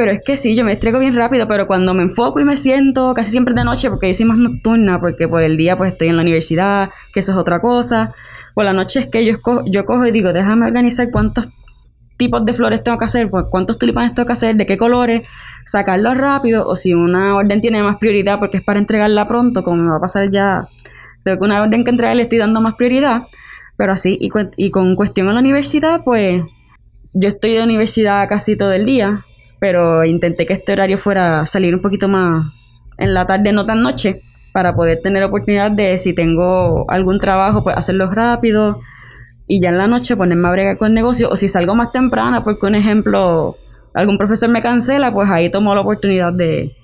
Pero 0.00 0.12
es 0.12 0.22
que 0.24 0.38
sí, 0.38 0.56
yo 0.56 0.64
me 0.64 0.70
distraigo 0.70 0.98
bien 0.98 1.14
rápido, 1.14 1.46
pero 1.46 1.66
cuando 1.66 1.92
me 1.92 2.02
enfoco 2.02 2.40
y 2.40 2.44
me 2.46 2.56
siento, 2.56 3.12
casi 3.12 3.30
siempre 3.32 3.52
de 3.52 3.64
noche, 3.64 3.90
porque 3.90 4.06
yo 4.06 4.14
soy 4.14 4.24
más 4.24 4.38
nocturna, 4.38 4.98
porque 4.98 5.28
por 5.28 5.42
el 5.42 5.58
día 5.58 5.76
pues 5.76 5.92
estoy 5.92 6.08
en 6.08 6.16
la 6.16 6.22
universidad, 6.22 6.88
que 7.12 7.20
eso 7.20 7.32
es 7.32 7.36
otra 7.38 7.60
cosa. 7.60 8.14
Por 8.54 8.64
la 8.64 8.72
noche 8.72 9.00
es 9.00 9.08
que 9.08 9.26
yo, 9.26 9.34
esco- 9.34 9.62
yo 9.70 9.84
cojo 9.84 10.06
y 10.06 10.10
digo, 10.10 10.32
déjame 10.32 10.66
organizar 10.66 11.10
cuántos 11.10 11.50
tipos 12.16 12.46
de 12.46 12.54
flores 12.54 12.82
tengo 12.82 12.96
que 12.98 13.04
hacer, 13.04 13.30
cuántos 13.50 13.78
tulipanes 13.78 14.14
tengo 14.14 14.26
que 14.26 14.32
hacer, 14.34 14.56
de 14.56 14.66
qué 14.66 14.78
colores, 14.78 15.22
sacarlos 15.66 16.16
rápido, 16.16 16.66
o 16.66 16.76
si 16.76 16.94
una 16.94 17.36
orden 17.36 17.60
tiene 17.60 17.82
más 17.82 17.96
prioridad 17.98 18.38
porque 18.38 18.58
es 18.58 18.62
para 18.64 18.78
entregarla 18.78 19.28
pronto, 19.28 19.62
como 19.62 19.82
me 19.82 19.90
va 19.90 19.98
a 19.98 20.00
pasar 20.00 20.30
ya, 20.30 20.68
tengo 21.24 21.38
que 21.38 21.44
una 21.44 21.62
orden 21.62 21.84
que 21.84 21.90
entregar 21.90 22.16
le 22.16 22.22
estoy 22.22 22.38
dando 22.38 22.60
más 22.62 22.74
prioridad, 22.74 23.24
pero 23.76 23.92
así, 23.92 24.16
y, 24.20 24.30
cu- 24.30 24.50
y 24.56 24.70
con 24.70 24.96
cuestión 24.96 25.28
a 25.28 25.34
la 25.34 25.40
universidad, 25.40 26.02
pues 26.04 26.42
yo 27.12 27.28
estoy 27.28 27.52
de 27.52 27.62
universidad 27.64 28.28
casi 28.28 28.56
todo 28.56 28.72
el 28.72 28.84
día, 28.84 29.24
pero 29.60 30.04
intenté 30.04 30.46
que 30.46 30.54
este 30.54 30.72
horario 30.72 30.98
fuera 30.98 31.46
salir 31.46 31.74
un 31.74 31.82
poquito 31.82 32.08
más 32.08 32.52
en 32.98 33.14
la 33.14 33.26
tarde, 33.26 33.52
no 33.52 33.66
tan 33.66 33.82
noche, 33.82 34.22
para 34.52 34.74
poder 34.74 35.00
tener 35.02 35.22
oportunidad 35.22 35.70
de 35.70 35.96
si 35.98 36.14
tengo 36.14 36.90
algún 36.90 37.20
trabajo, 37.20 37.62
pues 37.62 37.76
hacerlo 37.76 38.10
rápido 38.10 38.80
y 39.46 39.60
ya 39.60 39.70
en 39.70 39.78
la 39.78 39.88
noche 39.88 40.16
ponerme 40.16 40.46
a 40.48 40.52
bregar 40.52 40.78
con 40.78 40.88
el 40.88 40.94
negocio, 40.94 41.28
o 41.28 41.36
si 41.36 41.48
salgo 41.48 41.74
más 41.74 41.90
temprano, 41.90 42.44
porque 42.44 42.66
un 42.66 42.76
ejemplo, 42.76 43.56
algún 43.94 44.16
profesor 44.16 44.48
me 44.48 44.62
cancela, 44.62 45.12
pues 45.12 45.28
ahí 45.28 45.50
tomo 45.50 45.74
la 45.74 45.80
oportunidad 45.80 46.32
de, 46.32 46.76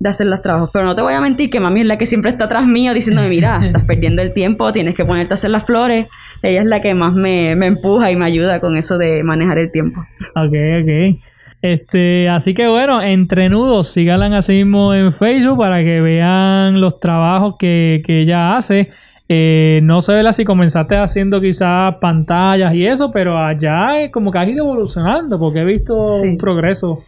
de 0.00 0.08
hacer 0.08 0.26
los 0.26 0.42
trabajos. 0.42 0.70
Pero 0.72 0.84
no 0.84 0.96
te 0.96 1.02
voy 1.02 1.14
a 1.14 1.20
mentir 1.20 1.48
que 1.48 1.60
mami 1.60 1.82
es 1.82 1.86
la 1.86 1.96
que 1.96 2.06
siempre 2.06 2.32
está 2.32 2.46
atrás 2.46 2.66
mío 2.66 2.92
diciéndome, 2.92 3.28
mira, 3.28 3.60
estás 3.64 3.84
perdiendo 3.84 4.20
el 4.22 4.32
tiempo, 4.32 4.72
tienes 4.72 4.96
que 4.96 5.04
ponerte 5.04 5.34
a 5.34 5.36
hacer 5.36 5.50
las 5.50 5.64
flores. 5.64 6.06
Ella 6.42 6.60
es 6.60 6.66
la 6.66 6.80
que 6.80 6.92
más 6.92 7.14
me, 7.14 7.54
me 7.54 7.66
empuja 7.66 8.10
y 8.10 8.16
me 8.16 8.24
ayuda 8.24 8.58
con 8.58 8.76
eso 8.76 8.98
de 8.98 9.22
manejar 9.22 9.58
el 9.58 9.70
tiempo. 9.70 10.00
Ok, 10.34 10.54
ok. 10.82 11.22
Este, 11.60 12.28
así 12.28 12.54
que 12.54 12.68
bueno, 12.68 13.02
entre 13.02 13.48
nudos, 13.48 13.88
síganla 13.88 14.36
así 14.38 14.52
mismo 14.52 14.94
en 14.94 15.12
Facebook 15.12 15.58
para 15.58 15.78
que 15.78 16.00
vean 16.00 16.80
los 16.80 17.00
trabajos 17.00 17.56
que, 17.58 18.02
que 18.04 18.20
ella 18.22 18.56
hace. 18.56 18.90
Eh, 19.28 19.80
no 19.82 20.00
sé 20.00 20.14
¿verdad? 20.14 20.32
si 20.32 20.44
comenzaste 20.44 20.96
haciendo 20.96 21.40
quizás 21.40 21.96
pantallas 22.00 22.72
y 22.74 22.86
eso, 22.86 23.10
pero 23.10 23.36
allá 23.38 24.00
es 24.00 24.10
como 24.10 24.30
que 24.32 24.38
has 24.38 24.48
ido 24.48 24.64
evolucionando 24.64 25.38
porque 25.38 25.60
he 25.60 25.64
visto 25.64 26.08
Sí. 26.10 26.28
un 26.28 26.38
progreso. 26.38 27.02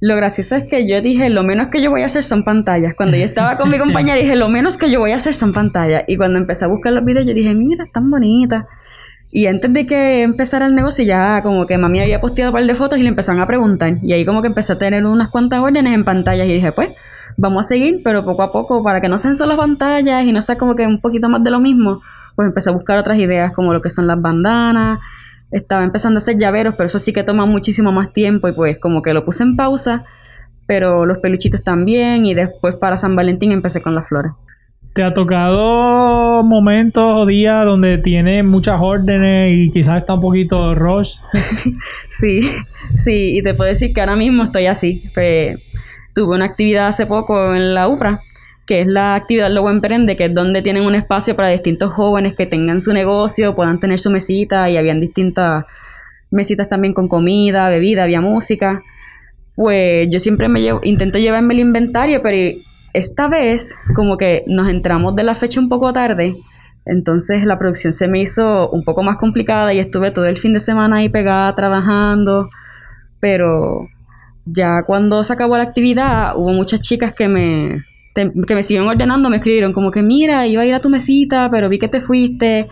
Lo 0.00 0.14
gracioso 0.14 0.54
es 0.54 0.62
que 0.62 0.88
yo 0.88 1.02
dije, 1.02 1.28
lo 1.28 1.42
menos 1.42 1.66
que 1.66 1.82
yo 1.82 1.90
voy 1.90 2.02
a 2.02 2.06
hacer 2.06 2.22
son 2.22 2.44
pantallas. 2.44 2.94
Cuando 2.96 3.16
yo 3.16 3.24
estaba 3.24 3.58
con 3.58 3.68
mi 3.68 3.78
compañera 3.84 4.14
dije, 4.18 4.36
lo 4.36 4.48
menos 4.48 4.76
que 4.76 4.90
yo 4.92 5.00
voy 5.00 5.10
a 5.10 5.16
hacer 5.16 5.34
son 5.34 5.52
pantallas. 5.52 6.04
Y 6.06 6.16
cuando 6.16 6.38
empecé 6.38 6.64
a 6.64 6.68
buscar 6.68 6.92
los 6.92 7.04
videos, 7.04 7.26
yo 7.26 7.34
dije, 7.34 7.52
mira, 7.54 7.84
están 7.84 8.08
bonitas. 8.10 8.64
Y 9.30 9.46
antes 9.46 9.72
de 9.72 9.86
que 9.86 10.22
empezara 10.22 10.66
el 10.66 10.74
negocio, 10.74 11.04
ya 11.04 11.42
como 11.42 11.66
que 11.66 11.76
mami 11.76 12.00
había 12.00 12.20
posteado 12.20 12.50
un 12.50 12.54
par 12.54 12.66
de 12.66 12.74
fotos 12.74 12.98
y 12.98 13.02
le 13.02 13.08
empezaron 13.08 13.42
a 13.42 13.46
preguntar. 13.46 13.98
Y 14.02 14.12
ahí 14.14 14.24
como 14.24 14.40
que 14.40 14.48
empecé 14.48 14.72
a 14.72 14.78
tener 14.78 15.04
unas 15.04 15.28
cuantas 15.28 15.60
órdenes 15.60 15.92
en 15.92 16.04
pantallas. 16.04 16.46
Y 16.46 16.54
dije, 16.54 16.72
pues, 16.72 16.90
vamos 17.36 17.66
a 17.66 17.68
seguir, 17.68 18.00
pero 18.02 18.24
poco 18.24 18.42
a 18.42 18.52
poco, 18.52 18.82
para 18.82 19.00
que 19.00 19.08
no 19.08 19.18
sean 19.18 19.36
solo 19.36 19.56
pantallas 19.56 20.24
y 20.24 20.32
no 20.32 20.40
sea 20.40 20.56
como 20.56 20.74
que 20.74 20.86
un 20.86 21.00
poquito 21.00 21.28
más 21.28 21.42
de 21.44 21.50
lo 21.50 21.60
mismo, 21.60 22.00
pues 22.36 22.48
empecé 22.48 22.70
a 22.70 22.72
buscar 22.72 22.98
otras 22.98 23.18
ideas 23.18 23.52
como 23.52 23.72
lo 23.72 23.82
que 23.82 23.90
son 23.90 24.06
las 24.06 24.20
bandanas. 24.20 24.98
Estaba 25.50 25.84
empezando 25.84 26.18
a 26.18 26.22
hacer 26.22 26.38
llaveros, 26.38 26.74
pero 26.76 26.86
eso 26.86 26.98
sí 26.98 27.12
que 27.12 27.22
toma 27.22 27.46
muchísimo 27.46 27.92
más 27.92 28.12
tiempo 28.12 28.48
y 28.48 28.52
pues 28.52 28.78
como 28.78 29.02
que 29.02 29.12
lo 29.12 29.24
puse 29.24 29.42
en 29.42 29.56
pausa. 29.56 30.04
Pero 30.66 31.06
los 31.06 31.18
peluchitos 31.18 31.62
también 31.62 32.26
y 32.26 32.34
después 32.34 32.76
para 32.76 32.96
San 32.96 33.16
Valentín 33.16 33.52
empecé 33.52 33.82
con 33.82 33.94
las 33.94 34.08
flores. 34.08 34.32
¿Te 34.94 35.02
ha 35.02 35.12
tocado 35.12 36.17
momentos 36.44 37.14
o 37.14 37.26
días 37.26 37.64
donde 37.64 37.98
tiene 37.98 38.42
muchas 38.42 38.80
órdenes 38.80 39.52
y 39.54 39.70
quizás 39.70 39.98
está 39.98 40.14
un 40.14 40.20
poquito 40.20 40.74
rush? 40.74 41.14
Sí, 42.10 42.40
sí, 42.96 43.38
y 43.38 43.42
te 43.42 43.54
puedo 43.54 43.68
decir 43.68 43.92
que 43.92 44.00
ahora 44.00 44.16
mismo 44.16 44.42
estoy 44.42 44.66
así. 44.66 45.04
Pues, 45.14 45.58
tuve 46.14 46.34
una 46.34 46.46
actividad 46.46 46.88
hace 46.88 47.06
poco 47.06 47.54
en 47.54 47.74
la 47.74 47.88
UPRA, 47.88 48.22
que 48.66 48.80
es 48.80 48.86
la 48.86 49.14
actividad 49.14 49.50
Lobo 49.50 49.70
Emprende, 49.70 50.16
que 50.16 50.26
es 50.26 50.34
donde 50.34 50.62
tienen 50.62 50.82
un 50.82 50.94
espacio 50.94 51.36
para 51.36 51.48
distintos 51.48 51.92
jóvenes 51.92 52.34
que 52.34 52.46
tengan 52.46 52.80
su 52.80 52.92
negocio, 52.92 53.54
puedan 53.54 53.80
tener 53.80 53.98
su 53.98 54.10
mesita, 54.10 54.68
y 54.68 54.76
habían 54.76 55.00
distintas 55.00 55.64
mesitas 56.30 56.68
también 56.68 56.94
con 56.94 57.08
comida, 57.08 57.68
bebida, 57.68 58.02
había 58.02 58.20
música. 58.20 58.82
Pues 59.54 60.08
yo 60.10 60.18
siempre 60.20 60.48
me 60.48 60.60
intento 60.82 61.18
llevarme 61.18 61.54
el 61.54 61.60
inventario, 61.60 62.20
pero 62.22 62.58
esta 62.92 63.28
vez 63.28 63.76
como 63.94 64.16
que 64.16 64.44
nos 64.46 64.68
entramos 64.68 65.14
de 65.16 65.24
la 65.24 65.34
fecha 65.34 65.60
un 65.60 65.68
poco 65.68 65.92
tarde. 65.92 66.36
Entonces 66.84 67.44
la 67.44 67.58
producción 67.58 67.92
se 67.92 68.08
me 68.08 68.20
hizo 68.20 68.70
un 68.70 68.84
poco 68.84 69.02
más 69.02 69.16
complicada 69.16 69.74
y 69.74 69.78
estuve 69.78 70.10
todo 70.10 70.26
el 70.26 70.38
fin 70.38 70.52
de 70.52 70.60
semana 70.60 70.96
ahí 70.96 71.08
pegada 71.08 71.54
trabajando. 71.54 72.48
Pero 73.20 73.88
ya 74.46 74.82
cuando 74.86 75.22
se 75.24 75.32
acabó 75.32 75.56
la 75.56 75.64
actividad, 75.64 76.32
hubo 76.36 76.50
muchas 76.50 76.80
chicas 76.80 77.12
que 77.12 77.28
me, 77.28 77.84
que 78.14 78.54
me 78.54 78.62
siguieron 78.62 78.88
ordenando, 78.88 79.30
me 79.30 79.36
escribieron 79.36 79.72
como 79.72 79.90
que 79.90 80.02
mira, 80.02 80.46
iba 80.46 80.62
a 80.62 80.66
ir 80.66 80.74
a 80.74 80.80
tu 80.80 80.88
mesita, 80.88 81.50
pero 81.50 81.68
vi 81.68 81.78
que 81.78 81.88
te 81.88 82.00
fuiste, 82.00 82.68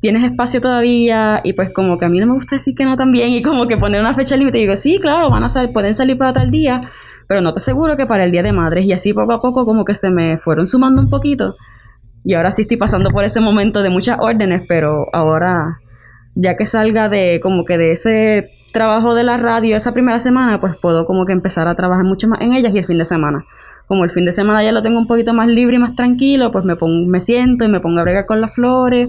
tienes 0.00 0.24
espacio 0.24 0.60
todavía, 0.60 1.40
y 1.44 1.52
pues 1.52 1.70
como 1.70 1.98
que 1.98 2.06
a 2.06 2.08
mí 2.08 2.20
no 2.20 2.26
me 2.26 2.34
gusta 2.34 2.56
decir 2.56 2.74
que 2.74 2.84
no 2.84 2.96
también, 2.96 3.30
y 3.32 3.42
como 3.42 3.66
que 3.66 3.76
poner 3.76 4.00
una 4.00 4.14
fecha 4.14 4.36
límite, 4.36 4.58
y 4.58 4.62
digo, 4.62 4.76
sí, 4.76 4.98
claro, 5.00 5.30
van 5.30 5.44
a 5.44 5.48
salir, 5.48 5.72
pueden 5.72 5.94
salir 5.94 6.16
para 6.16 6.32
tal 6.32 6.50
día, 6.50 6.82
pero 7.28 7.40
no 7.40 7.52
te 7.52 7.58
aseguro 7.58 7.96
que 7.96 8.06
para 8.06 8.24
el 8.24 8.32
Día 8.32 8.42
de 8.42 8.52
Madres, 8.52 8.84
y 8.84 8.92
así 8.92 9.12
poco 9.12 9.34
a 9.34 9.40
poco 9.40 9.64
como 9.64 9.84
que 9.84 9.94
se 9.94 10.10
me 10.10 10.38
fueron 10.38 10.66
sumando 10.66 11.00
un 11.00 11.10
poquito, 11.10 11.56
y 12.24 12.34
ahora 12.34 12.50
sí 12.50 12.62
estoy 12.62 12.78
pasando 12.78 13.10
por 13.10 13.24
ese 13.24 13.40
momento 13.40 13.82
de 13.82 13.90
muchas 13.90 14.16
órdenes, 14.18 14.62
pero 14.66 15.06
ahora 15.12 15.78
ya 16.34 16.56
que 16.56 16.66
salga 16.66 17.08
de 17.08 17.40
como 17.42 17.64
que 17.64 17.78
de 17.78 17.92
ese 17.92 18.50
trabajo 18.72 19.14
de 19.14 19.24
la 19.24 19.36
radio 19.38 19.76
esa 19.76 19.92
primera 19.92 20.18
semana, 20.18 20.60
pues 20.60 20.76
puedo 20.76 21.06
como 21.06 21.26
que 21.26 21.32
empezar 21.32 21.68
a 21.68 21.74
trabajar 21.74 22.04
mucho 22.04 22.28
más 22.28 22.40
en 22.40 22.52
ellas 22.54 22.74
y 22.74 22.78
el 22.78 22.84
fin 22.84 22.98
de 22.98 23.04
semana. 23.04 23.44
Como 23.86 24.04
el 24.04 24.10
fin 24.10 24.24
de 24.24 24.32
semana 24.32 24.62
ya 24.62 24.72
lo 24.72 24.82
tengo 24.82 24.98
un 24.98 25.06
poquito 25.06 25.32
más 25.32 25.48
libre 25.48 25.76
y 25.76 25.78
más 25.78 25.94
tranquilo, 25.94 26.52
pues 26.52 26.64
me 26.64 26.76
pongo, 26.76 27.08
me 27.08 27.20
siento 27.20 27.64
y 27.64 27.68
me 27.68 27.80
pongo 27.80 28.00
a 28.00 28.02
bregar 28.02 28.26
con 28.26 28.40
las 28.40 28.54
flores. 28.54 29.08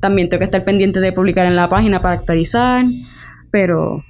También 0.00 0.28
tengo 0.28 0.40
que 0.40 0.46
estar 0.46 0.64
pendiente 0.64 1.00
de 1.00 1.12
publicar 1.12 1.46
en 1.46 1.56
la 1.56 1.68
página 1.68 2.00
para 2.00 2.16
actualizar, 2.16 2.84
pero 3.50 4.02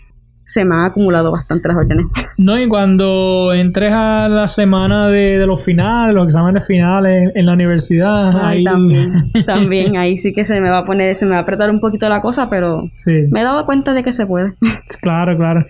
se 0.45 0.65
me 0.65 0.75
han 0.75 0.85
acumulado 0.85 1.33
bastante 1.33 1.69
las 1.69 1.77
órdenes. 1.79 2.07
No, 2.37 2.59
y 2.61 2.69
cuando 2.69 3.53
entres 3.55 3.93
a 3.95 4.29
la 4.29 4.47
semana 4.47 5.09
de, 5.09 5.39
de 5.39 5.47
los 5.47 5.65
finales, 5.65 6.15
los 6.15 6.27
exámenes 6.27 6.67
finales 6.67 7.33
en 7.35 7.47
la 7.47 7.55
universidad, 7.55 8.37
Ay, 8.41 8.59
ahí- 8.59 8.65
también, 8.65 9.09
también, 9.47 9.97
ahí 9.97 10.17
sí 10.19 10.33
que 10.33 10.45
se 10.45 10.61
me 10.61 10.69
va 10.71 10.79
a 10.79 10.85
poner, 10.85 11.15
se 11.15 11.25
me 11.27 11.33
va 11.33 11.39
a 11.39 11.41
apretar 11.41 11.71
un 11.71 11.81
poquito 11.81 12.09
la 12.09 12.21
cosa, 12.21 12.49
pero 12.51 12.83
Sí. 12.93 13.13
me 13.31 13.41
he 13.41 13.45
dado 13.45 13.65
cuenta 13.67 13.95
de 13.95 14.03
que 14.03 14.13
se 14.13 14.27
puede. 14.27 14.53
Claro, 15.01 15.37
claro. 15.37 15.65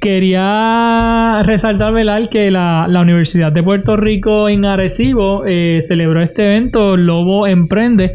Quería 0.00 1.42
resaltar, 1.44 1.92
Velal, 1.92 2.28
que 2.28 2.50
la, 2.50 2.86
la 2.88 3.00
Universidad 3.00 3.52
de 3.52 3.62
Puerto 3.62 3.96
Rico 3.96 4.48
en 4.48 4.64
Arecibo 4.64 5.44
eh, 5.46 5.78
celebró 5.80 6.22
este 6.22 6.44
evento, 6.46 6.96
Lobo 6.96 7.46
Emprende, 7.46 8.14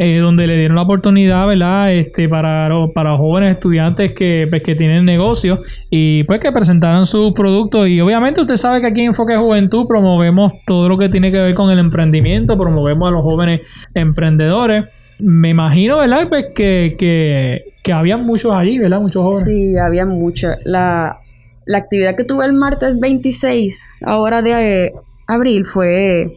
eh, 0.00 0.18
donde 0.18 0.46
le 0.46 0.56
dieron 0.56 0.76
la 0.76 0.82
oportunidad, 0.82 1.46
¿verdad? 1.48 1.92
Este, 1.92 2.28
para, 2.28 2.68
para 2.94 3.16
jóvenes 3.16 3.56
estudiantes 3.56 4.12
que, 4.14 4.46
pues, 4.48 4.62
que 4.62 4.76
tienen 4.76 5.04
negocios 5.04 5.58
y 5.90 6.22
pues 6.24 6.38
que 6.38 6.52
presentaran 6.52 7.04
sus 7.04 7.32
productos. 7.32 7.88
Y 7.88 8.00
obviamente 8.00 8.40
usted 8.40 8.54
sabe 8.54 8.80
que 8.80 8.86
aquí 8.86 9.00
en 9.00 9.08
Enfoque 9.08 9.36
Juventud 9.36 9.86
promovemos 9.88 10.52
todo 10.66 10.88
lo 10.88 10.96
que 10.96 11.08
tiene 11.08 11.32
que 11.32 11.38
ver 11.38 11.54
con 11.54 11.70
el 11.70 11.80
emprendimiento, 11.80 12.56
promovemos 12.56 13.08
a 13.08 13.10
los 13.10 13.22
jóvenes 13.22 13.62
emprendedores. 13.92 14.84
Me 15.18 15.48
imagino, 15.48 15.98
¿verdad? 15.98 16.28
Pues 16.28 16.46
que, 16.54 16.94
que, 16.96 17.74
que 17.82 17.92
había 17.92 18.16
muchos 18.16 18.52
allí, 18.52 18.78
¿verdad? 18.78 19.00
Muchos 19.00 19.20
jóvenes. 19.22 19.44
Sí, 19.44 19.76
había 19.76 20.06
mucho. 20.06 20.50
La, 20.64 21.18
la 21.66 21.78
actividad 21.78 22.14
que 22.14 22.22
tuve 22.22 22.46
el 22.46 22.52
martes 22.52 23.00
26, 23.00 23.90
ahora 24.02 24.42
de 24.42 24.92
abril, 25.26 25.66
fue 25.66 26.36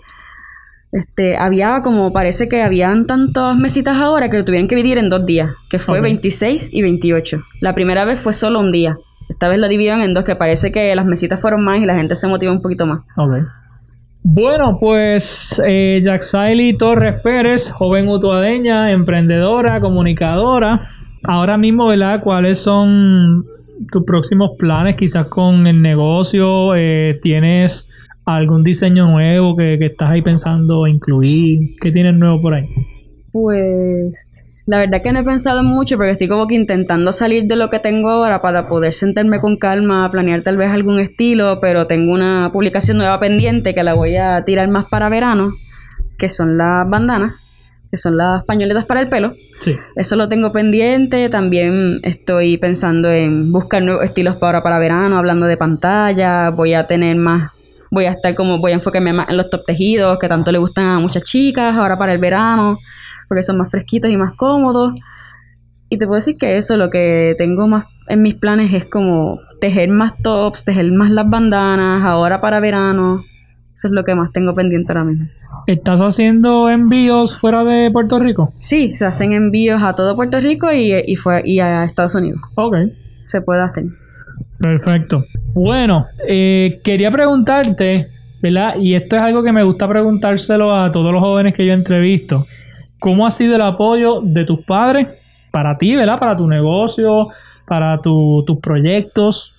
Este, 0.91 1.37
había 1.37 1.81
como 1.83 2.11
parece 2.11 2.49
que 2.49 2.61
habían 2.61 3.07
tantas 3.07 3.55
mesitas 3.55 3.97
ahora 3.97 4.29
que 4.29 4.37
lo 4.37 4.43
tuvieron 4.43 4.67
que 4.67 4.75
dividir 4.75 4.97
en 4.97 5.09
dos 5.09 5.25
días, 5.25 5.49
que 5.69 5.79
fue 5.79 5.99
Ok. 5.99 6.03
26 6.03 6.73
y 6.73 6.81
28. 6.81 7.41
La 7.61 7.73
primera 7.73 8.03
vez 8.05 8.19
fue 8.19 8.33
solo 8.33 8.59
un 8.59 8.71
día. 8.71 8.97
Esta 9.29 9.47
vez 9.47 9.57
lo 9.59 9.69
dividieron 9.69 10.01
en 10.01 10.13
dos, 10.13 10.25
que 10.25 10.35
parece 10.35 10.73
que 10.73 10.93
las 10.93 11.05
mesitas 11.05 11.39
fueron 11.39 11.63
más 11.63 11.79
y 11.79 11.85
la 11.85 11.95
gente 11.95 12.15
se 12.17 12.27
motivó 12.27 12.51
un 12.51 12.59
poquito 12.59 12.85
más. 12.85 12.99
Ok. 13.15 13.35
Bueno, 14.23 14.77
pues 14.79 15.61
eh, 15.65 15.99
Yaxaili 16.03 16.77
Torres 16.77 17.21
Pérez, 17.23 17.71
joven 17.71 18.07
utuadeña, 18.09 18.91
emprendedora, 18.91 19.79
comunicadora. 19.79 20.81
Ahora 21.23 21.57
mismo, 21.57 21.87
¿verdad? 21.87 22.21
¿Cuáles 22.21 22.59
son 22.59 23.45
tus 23.91 24.03
próximos 24.03 24.51
planes 24.59 24.95
quizás 24.95 25.27
con 25.27 25.65
el 25.65 25.81
negocio? 25.81 26.75
Eh, 26.75 27.17
¿Tienes 27.21 27.89
algún 28.25 28.63
diseño 28.63 29.09
nuevo 29.09 29.55
que, 29.55 29.77
que 29.79 29.87
estás 29.87 30.09
ahí 30.09 30.21
pensando 30.21 30.87
incluir? 30.87 31.75
¿Qué 31.79 31.91
tienes 31.91 32.15
nuevo 32.15 32.41
por 32.41 32.53
ahí? 32.53 32.67
Pues 33.31 34.43
la 34.67 34.77
verdad 34.77 35.01
que 35.01 35.11
no 35.11 35.19
he 35.19 35.23
pensado 35.23 35.61
en 35.61 35.65
mucho 35.65 35.97
porque 35.97 36.11
estoy 36.11 36.27
como 36.27 36.47
que 36.47 36.55
intentando 36.55 37.11
salir 37.11 37.45
de 37.45 37.55
lo 37.55 37.69
que 37.69 37.79
tengo 37.79 38.09
ahora 38.09 38.41
para 38.41 38.67
poder 38.67 38.93
sentarme 38.93 39.39
con 39.39 39.57
calma, 39.57 40.09
planear 40.11 40.41
tal 40.41 40.57
vez 40.57 40.69
algún 40.69 40.99
estilo, 40.99 41.59
pero 41.59 41.87
tengo 41.87 42.13
una 42.13 42.51
publicación 42.53 42.97
nueva 42.97 43.19
pendiente 43.19 43.73
que 43.73 43.83
la 43.83 43.95
voy 43.95 44.17
a 44.17 44.43
tirar 44.45 44.69
más 44.69 44.85
para 44.85 45.09
verano, 45.09 45.53
que 46.17 46.29
son 46.29 46.57
las 46.57 46.87
bandanas, 46.87 47.33
que 47.89 47.97
son 47.97 48.15
las 48.17 48.45
pañoletas 48.45 48.85
para 48.85 49.01
el 49.01 49.09
pelo. 49.09 49.35
Sí. 49.59 49.75
Eso 49.95 50.15
lo 50.15 50.29
tengo 50.29 50.51
pendiente. 50.51 51.27
También 51.27 51.95
estoy 52.03 52.57
pensando 52.57 53.11
en 53.11 53.51
buscar 53.51 53.83
nuevos 53.83 54.05
estilos 54.05 54.37
para, 54.37 54.63
para 54.63 54.79
verano, 54.79 55.17
hablando 55.17 55.47
de 55.47 55.57
pantalla. 55.57 56.49
Voy 56.51 56.75
a 56.75 56.87
tener 56.87 57.17
más, 57.17 57.51
voy 57.91 58.05
a 58.05 58.11
estar 58.11 58.33
como, 58.33 58.59
voy 58.59 58.71
a 58.71 58.75
enfocarme 58.75 59.13
más 59.13 59.29
en 59.29 59.37
los 59.37 59.49
top 59.49 59.65
tejidos 59.65 60.17
que 60.17 60.29
tanto 60.29 60.51
le 60.51 60.57
gustan 60.57 60.85
a 60.85 60.99
muchas 60.99 61.23
chicas 61.23 61.75
ahora 61.75 61.97
para 61.97 62.13
el 62.13 62.19
verano, 62.19 62.79
porque 63.27 63.43
son 63.43 63.57
más 63.57 63.69
fresquitos 63.69 64.09
y 64.09 64.17
más 64.17 64.33
cómodos. 64.33 64.93
Y 65.89 65.97
te 65.97 66.07
puedo 66.07 66.15
decir 66.15 66.37
que 66.37 66.57
eso, 66.57 66.77
lo 66.77 66.89
que 66.89 67.35
tengo 67.37 67.67
más 67.67 67.85
en 68.07 68.21
mis 68.21 68.35
planes 68.35 68.73
es 68.73 68.85
como 68.85 69.39
tejer 69.59 69.89
más 69.89 70.17
tops, 70.23 70.63
tejer 70.63 70.89
más 70.91 71.11
las 71.11 71.29
bandanas, 71.29 72.03
ahora 72.03 72.39
para 72.39 72.61
verano. 72.61 73.23
Eso 73.73 73.87
es 73.87 73.93
lo 73.93 74.03
que 74.03 74.15
más 74.15 74.31
tengo 74.31 74.53
pendiente 74.53 74.93
ahora 74.93 75.05
mismo. 75.05 75.27
¿Estás 75.67 76.01
haciendo 76.01 76.69
envíos 76.69 77.37
fuera 77.37 77.63
de 77.63 77.89
Puerto 77.91 78.19
Rico? 78.19 78.49
Sí, 78.57 78.93
se 78.93 79.05
hacen 79.05 79.33
envíos 79.33 79.83
a 79.83 79.93
todo 79.93 80.15
Puerto 80.15 80.39
Rico 80.39 80.71
y, 80.71 80.93
y, 81.05 81.15
fue, 81.17 81.41
y 81.43 81.59
a 81.59 81.83
Estados 81.83 82.15
Unidos. 82.15 82.39
Ok. 82.55 82.75
Se 83.25 83.41
puede 83.41 83.61
hacer. 83.61 83.85
Perfecto. 84.59 85.25
Bueno, 85.53 86.07
eh, 86.27 86.79
quería 86.83 87.11
preguntarte, 87.11 88.07
¿verdad? 88.41 88.75
Y 88.79 88.95
esto 88.95 89.15
es 89.17 89.21
algo 89.21 89.43
que 89.43 89.51
me 89.51 89.63
gusta 89.63 89.87
preguntárselo 89.87 90.73
a 90.73 90.91
todos 90.91 91.11
los 91.11 91.21
jóvenes 91.21 91.53
que 91.53 91.65
yo 91.65 91.73
entrevisto. 91.73 92.47
¿Cómo 92.99 93.25
ha 93.25 93.31
sido 93.31 93.55
el 93.55 93.61
apoyo 93.61 94.21
de 94.21 94.45
tus 94.45 94.63
padres 94.65 95.07
para 95.51 95.77
ti, 95.77 95.95
¿verdad? 95.95 96.19
Para 96.19 96.37
tu 96.37 96.47
negocio, 96.47 97.27
para 97.67 97.99
tu- 98.01 98.43
tus 98.45 98.59
proyectos. 98.59 99.55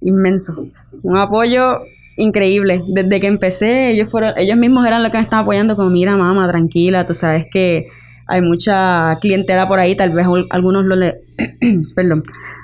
Inmenso. 0.00 0.66
Un 1.02 1.16
apoyo 1.18 1.78
increíble. 2.16 2.82
Desde 2.88 3.20
que 3.20 3.26
empecé, 3.26 3.90
ellos 3.92 4.10
fueron, 4.10 4.32
ellos 4.36 4.56
mismos 4.56 4.86
eran 4.86 5.02
los 5.02 5.10
que 5.10 5.18
me 5.18 5.24
estaban 5.24 5.42
apoyando, 5.44 5.76
como 5.76 5.90
mira 5.90 6.16
mamá, 6.16 6.48
tranquila, 6.48 7.04
tú 7.04 7.14
sabes 7.14 7.46
que 7.50 7.86
hay 8.26 8.40
mucha 8.40 9.16
clientela 9.20 9.68
por 9.68 9.78
ahí, 9.80 9.94
tal 9.96 10.10
vez 10.12 10.26
al- 10.26 10.46
algunos 10.50 10.84
lo 10.84 10.96
le, 10.96 11.20
perdón, 11.94 12.22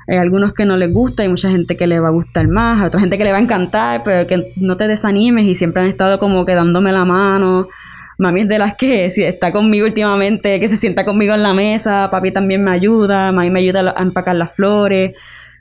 hay 0.08 0.16
algunos 0.18 0.52
que 0.52 0.64
no 0.64 0.76
les 0.76 0.92
gusta, 0.92 1.22
hay 1.22 1.28
mucha 1.28 1.50
gente 1.50 1.76
que 1.76 1.86
le 1.86 2.00
va 2.00 2.08
a 2.08 2.12
gustar 2.12 2.48
más, 2.48 2.80
hay 2.80 2.86
otra 2.86 3.00
gente 3.00 3.18
que 3.18 3.24
le 3.24 3.32
va 3.32 3.38
a 3.38 3.42
encantar, 3.42 4.02
pero 4.04 4.26
que 4.26 4.52
no 4.56 4.76
te 4.76 4.88
desanimes 4.88 5.44
y 5.46 5.54
siempre 5.54 5.82
han 5.82 5.88
estado 5.88 6.18
como 6.18 6.44
que 6.46 6.54
dándome 6.54 6.92
la 6.92 7.04
mano. 7.04 7.68
Mami 8.18 8.42
es 8.42 8.48
de 8.48 8.58
las 8.58 8.74
que 8.74 9.08
si 9.10 9.22
está 9.24 9.50
conmigo 9.50 9.86
últimamente, 9.86 10.60
que 10.60 10.68
se 10.68 10.76
sienta 10.76 11.04
conmigo 11.06 11.34
en 11.34 11.42
la 11.42 11.54
mesa, 11.54 12.08
papi 12.10 12.32
también 12.32 12.62
me 12.62 12.70
ayuda, 12.70 13.32
mami 13.32 13.50
me 13.50 13.60
ayuda 13.60 13.94
a 13.96 14.02
empacar 14.02 14.36
las 14.36 14.54
flores. 14.54 15.16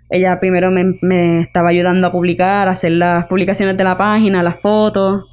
Ella 0.09 0.39
primero 0.39 0.71
me, 0.71 0.97
me 1.01 1.39
estaba 1.39 1.69
ayudando 1.69 2.07
a 2.07 2.11
publicar, 2.11 2.67
a 2.67 2.71
hacer 2.71 2.93
las 2.93 3.25
publicaciones 3.27 3.77
de 3.77 3.83
la 3.83 3.97
página, 3.97 4.43
las 4.43 4.59
fotos. 4.59 5.25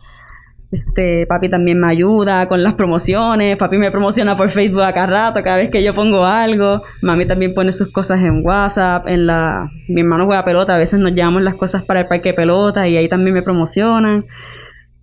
Este, 0.77 1.27
papi 1.27 1.49
también 1.49 1.81
me 1.81 1.89
ayuda 1.89 2.47
con 2.49 2.63
las 2.63 2.75
promociones. 2.75 3.57
Papi 3.57 3.79
me 3.79 3.91
promociona 3.91 4.37
por 4.37 4.51
Facebook 4.51 4.83
a 4.83 4.93
cada 4.93 5.07
rato, 5.07 5.43
cada 5.43 5.57
vez 5.57 5.71
que 5.71 5.83
yo 5.83 5.95
pongo 5.95 6.25
algo. 6.25 6.83
Mami 7.03 7.27
también 7.27 7.55
pone 7.55 7.73
sus 7.73 7.91
cosas 7.91 8.23
en 8.23 8.45
WhatsApp, 8.45 9.09
en 9.09 9.27
la... 9.27 9.71
Mi 9.89 10.03
hermano 10.03 10.27
juega 10.27 10.45
pelota, 10.45 10.75
a 10.75 10.79
veces 10.79 11.01
nos 11.01 11.13
llevamos 11.13 11.43
las 11.43 11.55
cosas 11.55 11.85
para 11.85 12.01
el 12.01 12.07
parque 12.07 12.31
de 12.31 12.35
pelota 12.35 12.87
y 12.89 12.97
ahí 12.97 13.09
también 13.09 13.35
me 13.35 13.43
promocionan. 13.43 14.27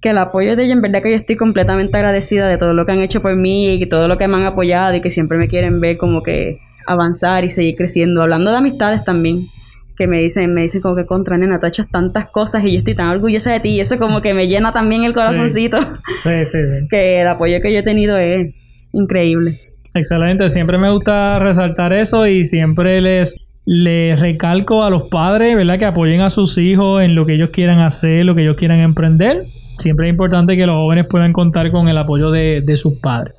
Que 0.01 0.09
el 0.09 0.17
apoyo 0.17 0.55
de 0.55 0.65
ella, 0.65 0.73
en 0.73 0.81
verdad 0.81 1.01
que 1.01 1.11
yo 1.11 1.15
estoy 1.15 1.37
completamente 1.37 1.97
agradecida 1.97 2.47
de 2.47 2.57
todo 2.57 2.73
lo 2.73 2.85
que 2.85 2.91
han 2.91 3.01
hecho 3.01 3.21
por 3.21 3.35
mí 3.35 3.73
y 3.73 3.85
todo 3.87 4.07
lo 4.07 4.17
que 4.17 4.27
me 4.27 4.35
han 4.35 4.43
apoyado 4.43 4.95
y 4.95 5.01
que 5.01 5.09
siempre 5.09 5.37
me 5.37 5.47
quieren 5.47 5.79
ver 5.79 5.97
como 5.97 6.21
que 6.23 6.59
avanzar 6.85 7.45
y 7.45 7.49
seguir 7.49 7.75
creciendo. 7.75 8.21
Hablando 8.21 8.51
de 8.51 8.57
amistades 8.57 9.03
también 9.03 9.47
que 9.95 10.07
me 10.07 10.19
dicen, 10.19 10.53
me 10.53 10.63
dicen 10.63 10.81
como 10.81 10.95
que 10.95 11.05
contra 11.05 11.37
nena, 11.37 11.59
tú 11.59 11.67
has 11.67 11.77
hecho 11.77 11.87
tantas 11.89 12.27
cosas 12.27 12.63
y 12.63 12.71
yo 12.71 12.77
estoy 12.79 12.95
tan 12.95 13.09
orgullosa 13.09 13.51
de 13.51 13.59
ti 13.59 13.69
y 13.69 13.79
eso 13.79 13.97
como 13.99 14.21
que 14.21 14.33
me 14.33 14.47
llena 14.47 14.71
también 14.71 15.03
el 15.03 15.13
corazoncito. 15.13 15.77
Sí, 16.23 16.45
sí, 16.45 16.57
sí. 16.57 16.87
Que 16.89 17.21
el 17.21 17.27
apoyo 17.27 17.61
que 17.61 17.71
yo 17.71 17.79
he 17.79 17.83
tenido 17.83 18.17
es 18.17 18.53
increíble. 18.91 19.59
Excelente, 19.95 20.49
siempre 20.49 20.77
me 20.77 20.91
gusta 20.91 21.37
resaltar 21.39 21.93
eso 21.93 22.25
y 22.25 22.43
siempre 22.43 22.99
les, 23.01 23.35
les 23.65 24.19
recalco 24.19 24.83
a 24.83 24.89
los 24.89 25.03
padres, 25.03 25.55
¿verdad? 25.55 25.77
Que 25.77 25.85
apoyen 25.85 26.21
a 26.21 26.31
sus 26.31 26.57
hijos 26.57 27.03
en 27.03 27.13
lo 27.13 27.25
que 27.25 27.35
ellos 27.35 27.49
quieran 27.51 27.79
hacer, 27.79 28.25
lo 28.25 28.33
que 28.33 28.41
ellos 28.41 28.55
quieran 28.55 28.79
emprender. 28.79 29.45
Siempre 29.77 30.07
es 30.07 30.11
importante 30.11 30.55
que 30.55 30.65
los 30.65 30.75
jóvenes 30.75 31.05
puedan 31.07 31.31
contar 31.33 31.71
con 31.71 31.87
el 31.87 31.97
apoyo 31.97 32.31
de, 32.31 32.61
de 32.65 32.77
sus 32.77 32.99
padres. 32.99 33.35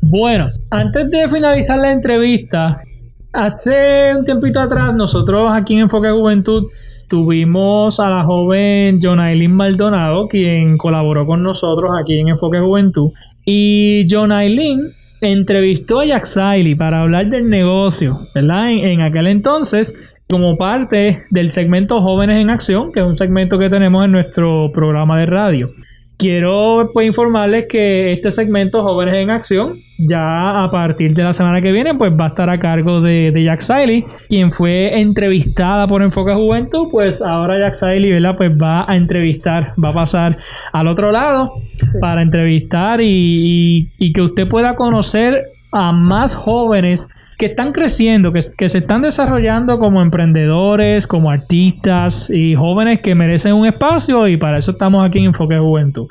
Bueno, 0.00 0.46
antes 0.70 1.10
de 1.10 1.28
finalizar 1.28 1.78
la 1.78 1.92
entrevista, 1.92 2.82
hace 3.36 4.14
un 4.16 4.24
tiempito 4.24 4.60
atrás 4.60 4.94
nosotros 4.94 5.52
aquí 5.52 5.74
en 5.74 5.80
Enfoque 5.82 6.10
Juventud 6.10 6.64
tuvimos 7.08 8.00
a 8.00 8.08
la 8.10 8.24
joven 8.24 8.98
Jonailin 9.00 9.52
Maldonado, 9.52 10.26
quien 10.26 10.76
colaboró 10.78 11.26
con 11.26 11.42
nosotros 11.42 11.90
aquí 12.00 12.18
en 12.18 12.28
Enfoque 12.28 12.58
Juventud. 12.58 13.10
Y 13.44 14.06
Jonailin 14.10 14.92
entrevistó 15.20 16.00
a 16.00 16.06
Yaxaili 16.06 16.74
para 16.74 17.02
hablar 17.02 17.28
del 17.28 17.48
negocio, 17.48 18.16
¿verdad? 18.34 18.70
En, 18.70 18.78
en 18.78 19.00
aquel 19.02 19.28
entonces, 19.28 19.94
como 20.28 20.56
parte 20.56 21.24
del 21.30 21.50
segmento 21.50 22.00
Jóvenes 22.00 22.40
en 22.40 22.50
Acción, 22.50 22.90
que 22.90 23.00
es 23.00 23.06
un 23.06 23.16
segmento 23.16 23.58
que 23.58 23.70
tenemos 23.70 24.04
en 24.04 24.12
nuestro 24.12 24.72
programa 24.72 25.18
de 25.18 25.26
radio. 25.26 25.70
Quiero 26.18 26.90
pues 26.94 27.06
informarles 27.06 27.66
que 27.68 28.10
este 28.12 28.30
segmento 28.30 28.82
Jóvenes 28.82 29.14
en 29.16 29.28
Acción 29.30 29.80
ya 29.98 30.64
a 30.64 30.70
partir 30.70 31.12
de 31.14 31.22
la 31.22 31.32
semana 31.34 31.60
que 31.60 31.72
viene 31.72 31.94
pues 31.94 32.10
va 32.12 32.24
a 32.24 32.28
estar 32.28 32.48
a 32.50 32.58
cargo 32.58 33.00
de, 33.02 33.30
de 33.32 33.44
Jack 33.44 33.60
Siley, 33.60 34.02
quien 34.28 34.50
fue 34.52 34.98
entrevistada 35.00 35.86
por 35.86 36.02
Enfoque 36.02 36.32
Juventud, 36.34 36.88
pues 36.90 37.20
ahora 37.22 37.58
Jack 37.58 37.74
Siley, 37.74 38.12
¿verdad? 38.12 38.34
Pues 38.36 38.50
va 38.50 38.90
a 38.90 38.96
entrevistar, 38.96 39.72
va 39.82 39.90
a 39.90 39.94
pasar 39.94 40.38
al 40.72 40.88
otro 40.88 41.10
lado 41.12 41.52
Sí. 41.76 41.98
para 42.00 42.22
entrevistar 42.22 43.00
y, 43.02 43.06
y- 43.08 43.88
y 43.98 44.12
que 44.12 44.22
usted 44.22 44.48
pueda 44.48 44.74
conocer 44.74 45.42
a 45.76 45.92
más 45.92 46.34
jóvenes 46.34 47.08
que 47.38 47.46
están 47.46 47.72
creciendo, 47.72 48.32
que, 48.32 48.40
se 48.40 48.78
están 48.78 49.02
desarrollando 49.02 49.78
como 49.78 50.00
emprendedores, 50.00 51.06
como 51.06 51.30
artistas 51.30 52.30
y 52.30 52.54
jóvenes 52.54 53.00
que 53.00 53.14
merecen 53.14 53.52
un 53.52 53.66
espacio 53.66 54.26
y 54.26 54.38
para 54.38 54.56
eso 54.56 54.70
estamos 54.70 55.06
aquí 55.06 55.18
en 55.18 55.26
Enfoque 55.26 55.58
Juventud. 55.58 56.08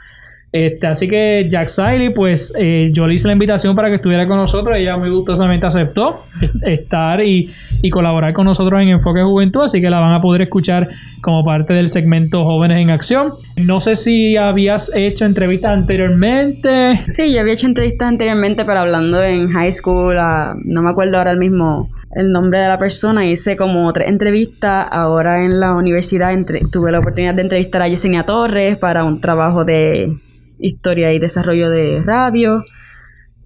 Este, 0.58 0.88
así 0.88 1.08
que 1.10 1.48
Jack 1.50 1.68
Siley, 1.68 2.14
pues 2.14 2.54
eh, 2.58 2.90
yo 2.94 3.06
le 3.08 3.16
hice 3.16 3.28
la 3.28 3.34
invitación 3.34 3.76
para 3.76 3.90
que 3.90 3.96
estuviera 3.96 4.26
con 4.26 4.38
nosotros. 4.38 4.78
Ella 4.78 4.96
muy 4.96 5.10
gustosamente 5.10 5.68
aceptó 5.68 6.24
est- 6.42 6.54
estar 6.68 7.20
y, 7.22 7.52
y 7.82 7.90
colaborar 7.90 8.32
con 8.32 8.46
nosotros 8.46 8.82
en 8.82 8.88
Enfoque 8.88 9.22
Juventud. 9.22 9.64
Así 9.64 9.82
que 9.82 9.90
la 9.90 10.00
van 10.00 10.14
a 10.14 10.22
poder 10.22 10.44
escuchar 10.44 10.88
como 11.22 11.44
parte 11.44 11.74
del 11.74 11.88
segmento 11.90 12.46
Jóvenes 12.46 12.78
en 12.80 12.90
Acción. 12.90 13.34
No 13.58 13.82
sé 13.82 13.98
si 13.98 14.38
habías 14.38 14.90
hecho 14.96 15.26
entrevistas 15.26 15.72
anteriormente. 15.72 17.02
Sí, 17.10 17.34
yo 17.34 17.42
había 17.42 17.54
hecho 17.54 17.68
entrevistas 17.68 18.08
anteriormente, 18.08 18.64
pero 18.66 18.80
hablando 18.80 19.22
en 19.22 19.50
high 19.52 19.74
school, 19.74 20.18
ah, 20.20 20.56
no 20.64 20.82
me 20.82 20.90
acuerdo 20.90 21.18
ahora 21.18 21.36
mismo 21.36 21.90
el 22.16 22.32
nombre 22.32 22.60
de 22.60 22.70
la 22.70 22.78
persona, 22.78 23.26
hice 23.26 23.58
como 23.58 23.92
tres 23.92 24.10
entrevistas. 24.10 24.88
Ahora 24.90 25.44
en 25.44 25.60
la 25.60 25.74
universidad 25.76 26.34
entre- 26.34 26.62
tuve 26.72 26.92
la 26.94 27.00
oportunidad 27.00 27.34
de 27.36 27.42
entrevistar 27.42 27.82
a 27.82 27.90
Yesenia 27.90 28.24
Torres 28.24 28.78
para 28.78 29.04
un 29.04 29.20
trabajo 29.20 29.66
de 29.66 30.18
historia 30.60 31.14
y 31.14 31.20
desarrollo 31.20 31.70
de 31.70 32.04
radio. 32.06 32.64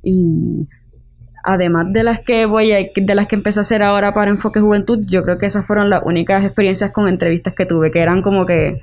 Y 0.03 0.67
además 1.43 1.87
de 1.89 2.03
las 2.03 2.19
que 2.19 2.45
voy 2.45 2.71
a, 2.71 2.77
de 2.95 3.15
las 3.15 3.27
que 3.27 3.35
empecé 3.35 3.59
a 3.59 3.61
hacer 3.61 3.83
ahora 3.83 4.13
para 4.13 4.31
Enfoque 4.31 4.59
Juventud, 4.59 5.05
yo 5.07 5.23
creo 5.23 5.37
que 5.37 5.45
esas 5.45 5.65
fueron 5.65 5.89
las 5.89 6.01
únicas 6.05 6.43
experiencias 6.43 6.91
con 6.91 7.07
entrevistas 7.07 7.53
que 7.53 7.65
tuve, 7.65 7.91
que 7.91 8.01
eran 8.01 8.21
como 8.21 8.45
que, 8.45 8.81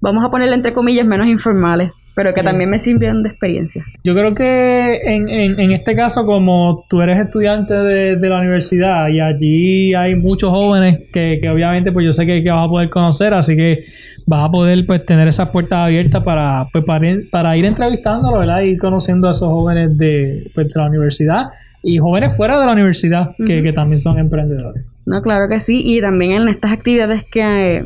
vamos 0.00 0.24
a 0.24 0.30
ponerle 0.30 0.54
entre 0.54 0.72
comillas, 0.72 1.06
menos 1.06 1.28
informales. 1.28 1.90
Pero 2.22 2.34
que 2.34 2.40
Sí. 2.40 2.46
también 2.46 2.68
me 2.70 2.78
sirvieron 2.78 3.22
de 3.22 3.30
experiencia. 3.30 3.82
Yo 4.04 4.14
creo 4.14 4.34
que 4.34 4.96
en, 5.04 5.28
en, 5.28 5.58
en 5.60 5.72
este 5.72 5.94
caso, 5.96 6.24
como 6.26 6.84
tú 6.88 7.00
eres 7.00 7.18
estudiante 7.18 7.74
de, 7.74 8.16
de 8.16 8.28
la 8.28 8.40
universidad 8.40 9.08
y 9.08 9.20
allí 9.20 9.94
hay 9.94 10.14
muchos 10.16 10.50
jóvenes 10.50 11.00
que, 11.12 11.38
que 11.40 11.48
obviamente 11.48 11.92
pues 11.92 12.04
yo 12.04 12.12
sé 12.12 12.26
que, 12.26 12.42
que 12.42 12.50
vas 12.50 12.66
a 12.66 12.68
poder 12.68 12.90
conocer, 12.90 13.32
así 13.34 13.56
que 13.56 13.80
vas 14.26 14.44
a 14.46 14.50
poder 14.50 14.84
pues 14.86 15.04
tener 15.06 15.26
esas 15.28 15.48
puertas 15.48 15.78
abiertas 15.78 16.22
para, 16.22 16.66
pues, 16.72 16.84
para, 16.84 17.08
ir, 17.10 17.30
para 17.30 17.56
ir 17.56 17.64
entrevistándolo, 17.64 18.38
¿verdad? 18.38 18.60
Ir 18.62 18.78
conociendo 18.78 19.28
a 19.28 19.30
esos 19.32 19.48
jóvenes 19.48 19.96
de, 19.96 20.50
pues, 20.54 20.68
de 20.72 20.80
la 20.80 20.88
universidad 20.88 21.46
y 21.82 21.96
jóvenes 21.98 22.36
fuera 22.36 22.60
de 22.60 22.66
la 22.66 22.72
universidad 22.72 23.30
que, 23.46 23.62
que 23.62 23.72
también 23.72 23.98
son 23.98 24.18
emprendedores. 24.18 24.84
No, 25.06 25.22
claro 25.22 25.48
que 25.50 25.58
sí. 25.60 25.80
Y 25.84 26.00
también 26.00 26.32
en 26.32 26.48
estas 26.48 26.72
actividades 26.72 27.24
que 27.24 27.84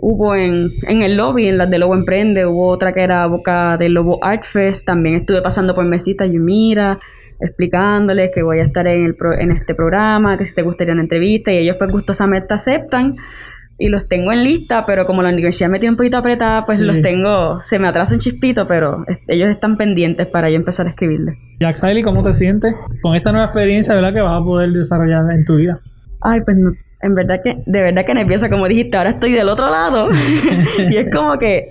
hubo 0.00 0.34
en, 0.34 0.70
en 0.88 1.02
el 1.02 1.16
lobby, 1.16 1.46
en 1.48 1.58
las 1.58 1.70
de 1.70 1.78
Lobo 1.78 1.94
Emprende, 1.94 2.46
hubo 2.46 2.68
otra 2.68 2.92
que 2.92 3.02
era 3.02 3.26
Boca 3.26 3.76
del 3.76 3.92
Lobo 3.94 4.18
Art 4.22 4.44
Fest. 4.44 4.86
También 4.86 5.14
estuve 5.14 5.42
pasando 5.42 5.74
por 5.74 5.84
mesitas 5.84 6.30
Yumira, 6.30 6.98
explicándoles 7.40 8.30
que 8.34 8.42
voy 8.42 8.60
a 8.60 8.62
estar 8.62 8.86
en, 8.86 9.04
el 9.04 9.14
pro- 9.16 9.38
en 9.38 9.50
este 9.50 9.74
programa, 9.74 10.36
que 10.38 10.44
si 10.44 10.54
te 10.54 10.62
gustaría 10.62 10.92
una 10.94 11.02
entrevista. 11.02 11.52
Y 11.52 11.58
ellos 11.58 11.76
pues 11.78 11.90
gustosamente 11.90 12.54
aceptan. 12.54 13.16
Y 13.82 13.88
los 13.88 14.08
tengo 14.08 14.30
en 14.30 14.44
lista, 14.44 14.84
pero 14.84 15.06
como 15.06 15.22
la 15.22 15.30
universidad 15.30 15.70
me 15.70 15.78
tiene 15.78 15.92
un 15.92 15.96
poquito 15.96 16.18
apretada, 16.18 16.66
pues 16.66 16.78
Sí. 16.78 16.84
los 16.84 17.00
tengo, 17.00 17.60
se 17.62 17.78
me 17.78 17.88
atrasa 17.88 18.12
un 18.12 18.20
chispito, 18.20 18.66
pero 18.66 19.06
ellos 19.26 19.48
están 19.48 19.78
pendientes 19.78 20.26
para 20.26 20.50
yo 20.50 20.56
empezar 20.56 20.84
a 20.86 20.90
escribirles. 20.90 21.34
Jack 21.60 21.76
Siley, 21.76 22.02
¿cómo 22.02 22.20
te 22.22 22.34
sientes 22.34 22.76
con 23.00 23.14
esta 23.16 23.32
nueva 23.32 23.46
experiencia, 23.46 23.94
¿verdad? 23.94 24.12
Que 24.12 24.20
vas 24.20 24.38
a 24.38 24.44
poder 24.44 24.70
desarrollar 24.72 25.22
en 25.32 25.46
tu 25.46 25.56
vida. 25.56 25.80
Ay, 26.20 26.40
pues 26.44 26.58
no, 26.58 26.72
en 27.02 27.14
verdad 27.14 27.40
que, 27.42 27.62
de 27.66 27.82
verdad 27.82 28.04
que 28.04 28.14
nerviosa, 28.14 28.48
como 28.50 28.68
dijiste, 28.68 28.96
ahora 28.96 29.10
estoy 29.10 29.32
del 29.32 29.48
otro 29.48 29.68
lado. 29.70 30.08
y 30.90 30.96
es 30.96 31.08
como 31.14 31.38
que 31.38 31.70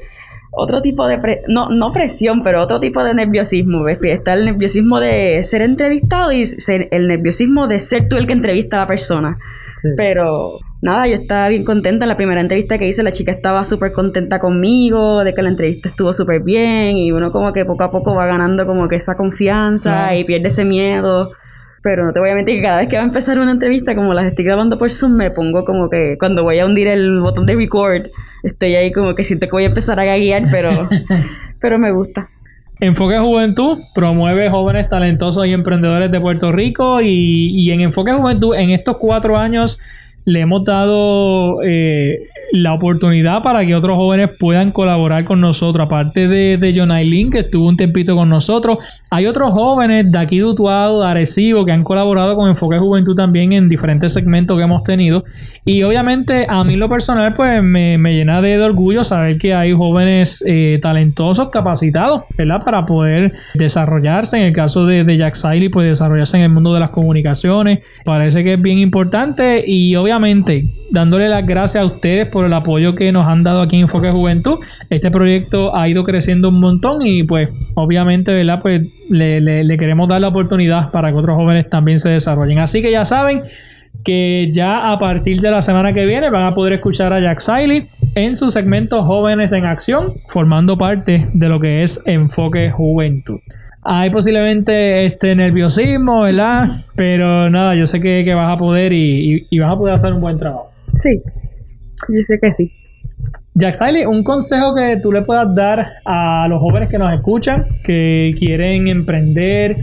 otro 0.52 0.82
tipo 0.82 1.08
de, 1.08 1.20
pre- 1.20 1.44
no, 1.48 1.70
no 1.70 1.92
presión, 1.92 2.42
pero 2.44 2.62
otro 2.62 2.80
tipo 2.80 3.04
de 3.04 3.14
nerviosismo, 3.14 3.84
¿ves? 3.84 4.00
Está 4.02 4.34
el 4.34 4.46
nerviosismo 4.46 5.00
de 5.00 5.44
ser 5.46 5.62
entrevistado 5.62 6.32
y 6.32 6.46
ser- 6.48 6.88
el 6.92 7.08
nerviosismo 7.08 7.68
de 7.68 7.80
ser 7.80 8.10
tú 8.10 8.18
el 8.18 8.26
que 8.28 8.34
entrevista 8.34 8.78
a 8.78 8.80
la 8.82 8.88
persona. 8.88 9.38
Sí. 9.76 9.90
Pero 9.96 10.58
nada, 10.82 11.08
yo 11.08 11.14
estaba 11.14 11.48
bien 11.48 11.64
contenta. 11.64 12.06
La 12.06 12.18
primera 12.18 12.42
entrevista 12.42 12.78
que 12.78 12.88
hice, 12.88 13.04
la 13.04 13.12
chica 13.12 13.32
estaba 13.32 13.64
súper 13.64 13.94
contenta 13.94 14.40
conmigo, 14.40 15.24
de 15.24 15.34
que 15.34 15.42
la 15.42 15.50
entrevista 15.50 15.88
estuvo 15.90 16.12
súper 16.12 16.42
bien 16.42 16.98
y 16.98 17.12
uno 17.12 17.32
como 17.32 17.54
que 17.54 17.64
poco 17.64 17.84
a 17.86 17.92
poco 17.92 18.14
va 18.16 18.26
ganando 18.26 18.66
como 18.66 18.88
que 18.90 18.96
esa 18.96 19.16
confianza 19.16 20.16
y 20.16 20.24
pierde 20.26 20.50
ese 20.50 20.66
miedo. 20.66 21.32
Pero 21.82 22.06
no 22.06 22.14
te 22.14 22.20
voy 22.20 22.30
a 22.30 22.36
mentir 22.36 22.56
que 22.58 22.62
cada 22.64 22.80
vez 22.80 22.88
que 22.88 22.98
va 22.98 23.04
a 23.04 23.06
empezar 23.06 23.40
una 23.40 23.52
entrevista, 23.52 23.96
como 23.96 24.14
las 24.14 24.26
estoy 24.26 24.46
grabando 24.46 24.78
por 24.78 24.92
Zoom, 24.92 25.16
me 25.16 25.32
pongo 25.32 25.64
como 25.64 25.90
que 25.90 26.18
cuando 26.20 26.44
voy 26.44 26.60
a 26.60 26.66
hundir 26.66 26.88
el 26.88 27.22
botón 27.22 27.46
de 27.46 27.56
record, 27.56 28.08
estoy 28.44 28.76
ahí 28.76 28.92
como 28.92 29.16
que 29.16 29.24
siento 29.24 29.48
que 29.48 29.52
voy 29.52 29.64
a 29.64 29.68
empezar 29.68 30.00
a 30.00 30.06
gaguear, 30.06 30.44
pero, 30.52 30.90
pero 31.62 31.80
me 31.80 31.92
gusta. 31.92 32.30
Enfoque 32.82 33.20
Juventud 33.20 33.80
promueve 33.94 34.50
jóvenes 34.50 34.88
talentosos 34.88 35.46
y 35.46 35.52
emprendedores 35.52 36.12
de 36.12 36.20
Puerto 36.22 36.52
Rico 36.52 37.02
y, 37.02 37.52
y 37.52 37.72
en 37.72 37.82
Enfoque 37.82 38.14
Juventud 38.14 38.56
en 38.56 38.70
estos 38.70 38.98
cuatro 38.98 39.38
años 39.38 39.80
le 40.26 40.42
hemos 40.42 40.64
dado 40.64 41.62
eh, 41.64 42.28
la 42.52 42.74
oportunidad 42.74 43.42
para 43.42 43.66
que 43.66 43.76
otros 43.76 43.96
jóvenes 43.98 44.30
puedan 44.40 44.72
colaborar 44.72 45.26
con 45.26 45.42
nosotros. 45.42 45.86
Aparte 45.86 46.28
de, 46.28 46.58
de 46.58 46.74
John 46.76 46.92
Aileen, 46.92 47.30
que 47.30 47.40
estuvo 47.40 47.68
un 47.68 47.78
tempito 47.78 48.16
con 48.16 48.30
nosotros, 48.30 48.78
hay 49.10 49.26
otros 49.26 49.52
jóvenes 49.52 50.12
de 50.12 50.20
aquí 50.20 50.40
de 50.40 50.46
Utuado, 50.46 51.02
de 51.02 51.08
Arecibo, 51.08 51.66
que 51.66 51.72
han 51.72 51.84
colaborado 51.84 52.36
con 52.36 52.50
Enfoque 52.50 52.78
Juventud 52.78 53.16
también 53.16 53.54
en 53.54 53.70
diferentes 53.70 54.14
segmentos 54.14 54.58
que 54.58 54.64
hemos 54.64 54.84
tenido. 54.84 55.24
Y 55.66 55.84
obviamente 55.84 56.46
a 56.48 56.64
mí 56.64 56.76
lo 56.76 56.90
personal 56.90 57.34
pues 57.34 57.62
me, 57.62 57.98
me 57.98 58.14
llena 58.14 58.42
de, 58.42 58.60
orgullo 58.60 59.04
saber 59.04 59.38
que 59.38 59.54
hay 59.54 59.72
jóvenes 59.72 60.44
eh, 60.46 60.80
talentosos, 60.82 61.50
capacitados, 61.50 62.24
¿verdad? 62.38 62.60
Para 62.64 62.86
poder 62.86 63.34
desarrollarse. 63.54 64.38
En 64.38 64.44
el 64.44 64.54
caso 64.54 64.86
de, 64.86 65.04
de 65.04 65.18
Jack 65.18 65.36
Siley, 65.36 65.70
pues 65.70 65.88
desarrollarse 65.88 66.38
en 66.38 66.44
el 66.44 66.50
mundo 66.50 66.74
de 66.74 66.80
las 66.80 66.90
comunicaciones. 66.90 67.80
Parece 68.04 68.44
que 68.44 68.54
es 68.54 68.62
bien 68.62 68.80
importante 68.80 69.64
y 69.66 69.96
obviamente 69.96 70.66
dándole 70.92 71.30
las 71.30 71.46
gracias 71.46 71.84
a 71.84 71.86
ustedes 71.86 72.28
por 72.28 72.39
el 72.46 72.54
apoyo 72.54 72.96
que 72.96 73.12
nos 73.12 73.28
han 73.28 73.44
dado 73.44 73.62
aquí 73.62 73.76
en 73.76 73.84
Enfoque 73.84 74.12
Juventud. 74.12 74.60
Este 74.90 75.12
proyecto 75.12 75.76
ha 75.76 75.88
ido 75.88 76.04
creciendo 76.04 76.50
un 76.50 76.60
montón 76.60 77.02
y 77.02 77.24
pues 77.24 77.50
obviamente, 77.76 78.34
¿verdad? 78.34 78.60
Pues 78.62 78.82
le, 79.10 79.78
queremos 79.78 80.08
dar 80.08 80.22
la 80.22 80.30
oportunidad 80.30 80.92
para 80.92 81.12
que 81.12 81.18
otros 81.18 81.36
jóvenes 81.36 81.70
también 81.70 82.00
se 82.00 82.10
desarrollen. 82.10 82.60
Así 82.60 82.82
que 82.82 82.92
ya 82.92 83.06
saben 83.06 83.42
que 84.04 84.50
ya 84.52 84.92
a 84.92 85.00
partir 85.00 85.40
de 85.42 85.52
la 85.52 85.62
semana 85.62 85.94
que 85.94 86.06
viene 86.06 86.30
van 86.30 86.46
a 86.46 86.54
poder 86.54 86.74
escuchar 86.74 87.12
a 87.12 87.20
Jack 87.20 87.40
Siley 87.40 87.88
en 88.16 88.36
su 88.36 88.50
segmento 88.50 89.04
Jóvenes 89.04 89.52
en 89.54 89.66
Acción, 89.66 90.14
formando 90.28 90.78
parte 90.78 91.26
de 91.34 91.50
lo 91.50 91.60
que 91.60 91.84
es 91.84 92.02
Enfoque 92.06 92.72
Juventud. 92.72 93.40
Hay 93.82 94.10
posiblemente 94.10 95.06
este 95.06 95.36
nerviosismo, 95.36 96.22
¿verdad? 96.22 96.68
Pero 96.96 97.50
nada, 97.50 97.76
yo 97.76 97.88
sé 97.88 98.00
que, 98.00 98.34
vas 98.34 98.52
a 98.52 98.58
poder 98.58 98.94
y 98.94 99.60
vas 99.60 99.72
a 99.72 99.78
poder 99.78 99.96
hacer 99.96 100.14
un 100.14 100.22
buen 100.22 100.38
trabajo. 100.38 100.70
Sí, 100.94 101.22
yo 102.08 102.22
sé 102.24 102.40
que 102.40 102.54
sí. 102.54 102.72
Jack 103.56 103.74
Siley, 103.74 104.06
un 104.06 104.24
consejo 104.24 104.74
que 104.74 104.98
tú 105.02 105.12
le 105.12 105.22
puedas 105.24 105.54
dar 105.54 105.86
a 106.06 106.48
los 106.48 106.62
jóvenes 106.62 106.88
que 106.88 106.98
nos 106.98 107.14
escuchan, 107.14 107.66
que 107.84 108.32
quieren 108.38 108.88
emprender, 108.88 109.76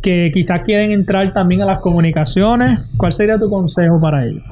que 0.00 0.30
quizás 0.32 0.60
quieren 0.60 0.92
entrar 0.92 1.32
también 1.32 1.62
a 1.62 1.66
las 1.66 1.78
comunicaciones, 1.78 2.80
¿cuál 2.96 3.12
sería 3.12 3.38
tu 3.38 3.50
consejo 3.50 4.00
para 4.00 4.24
ellos? 4.24 4.42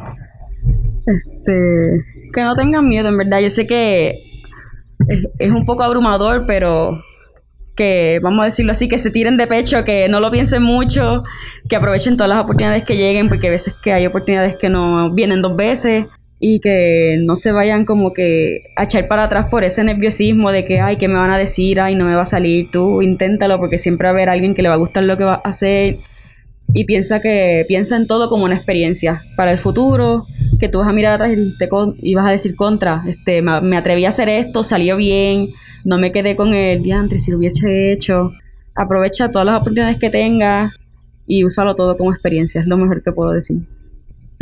Este, 1.06 2.04
que 2.34 2.42
no 2.42 2.54
tengan 2.56 2.88
miedo, 2.88 3.08
en 3.08 3.18
verdad. 3.18 3.40
Yo 3.40 3.50
sé 3.50 3.66
que 3.66 4.22
es, 5.06 5.28
es 5.38 5.50
un 5.52 5.64
poco 5.64 5.84
abrumador, 5.84 6.44
pero 6.46 6.98
que, 7.76 8.20
vamos 8.22 8.42
a 8.42 8.46
decirlo 8.46 8.72
así, 8.72 8.88
que 8.88 8.98
se 8.98 9.10
tiren 9.10 9.36
de 9.36 9.46
pecho, 9.46 9.84
que 9.84 10.08
no 10.08 10.18
lo 10.18 10.30
piensen 10.30 10.62
mucho, 10.62 11.22
que 11.68 11.76
aprovechen 11.76 12.16
todas 12.16 12.30
las 12.30 12.40
oportunidades 12.40 12.84
que 12.84 12.96
lleguen, 12.96 13.28
porque 13.28 13.48
a 13.48 13.50
veces 13.50 13.74
que 13.82 13.92
hay 13.92 14.06
oportunidades 14.06 14.56
que 14.56 14.68
no 14.68 15.12
vienen 15.14 15.42
dos 15.42 15.56
veces 15.56 16.06
y 16.44 16.58
que 16.58 17.18
no 17.22 17.36
se 17.36 17.52
vayan 17.52 17.84
como 17.84 18.12
que 18.12 18.64
a 18.74 18.82
echar 18.82 19.06
para 19.06 19.22
atrás 19.24 19.46
por 19.48 19.62
ese 19.62 19.84
nerviosismo 19.84 20.50
de 20.50 20.64
que, 20.64 20.80
ay, 20.80 20.96
¿qué 20.96 21.06
me 21.06 21.14
van 21.14 21.30
a 21.30 21.38
decir? 21.38 21.80
Ay, 21.80 21.94
no 21.94 22.04
me 22.04 22.16
va 22.16 22.22
a 22.22 22.24
salir. 22.24 22.68
Tú 22.72 23.00
inténtalo 23.00 23.58
porque 23.58 23.78
siempre 23.78 24.06
va 24.06 24.10
a 24.10 24.14
haber 24.14 24.28
alguien 24.28 24.52
que 24.56 24.62
le 24.62 24.68
va 24.68 24.74
a 24.74 24.78
gustar 24.78 25.04
lo 25.04 25.16
que 25.16 25.22
va 25.22 25.34
a 25.34 25.48
hacer 25.48 25.98
y 26.74 26.84
piensa 26.84 27.20
que 27.20 27.64
piensa 27.68 27.96
en 27.96 28.08
todo 28.08 28.28
como 28.28 28.44
una 28.44 28.56
experiencia 28.56 29.22
para 29.36 29.52
el 29.52 29.58
futuro 29.58 30.26
que 30.58 30.68
tú 30.68 30.78
vas 30.78 30.88
a 30.88 30.92
mirar 30.92 31.12
atrás 31.12 31.32
y 31.32 31.36
dijiste 31.36 31.68
con- 31.68 31.94
y 32.02 32.14
vas 32.16 32.26
a 32.26 32.30
decir 32.32 32.56
contra 32.56 33.02
este 33.06 33.40
me, 33.42 33.60
me 33.60 33.76
atreví 33.76 34.04
a 34.04 34.08
hacer 34.08 34.28
esto 34.28 34.64
salió 34.64 34.96
bien 34.96 35.50
no 35.84 35.98
me 35.98 36.12
quedé 36.12 36.34
con 36.34 36.54
el 36.54 36.82
diantre 36.82 37.18
si 37.18 37.30
lo 37.30 37.36
hubiese 37.38 37.92
hecho 37.92 38.32
aprovecha 38.74 39.30
todas 39.30 39.44
las 39.46 39.56
oportunidades 39.56 39.98
que 39.98 40.08
tengas 40.10 40.72
y 41.26 41.44
úsalo 41.44 41.74
todo 41.74 41.96
como 41.98 42.10
experiencia 42.12 42.62
es 42.62 42.66
lo 42.66 42.78
mejor 42.78 43.02
que 43.02 43.12
puedo 43.12 43.32
decir 43.32 43.58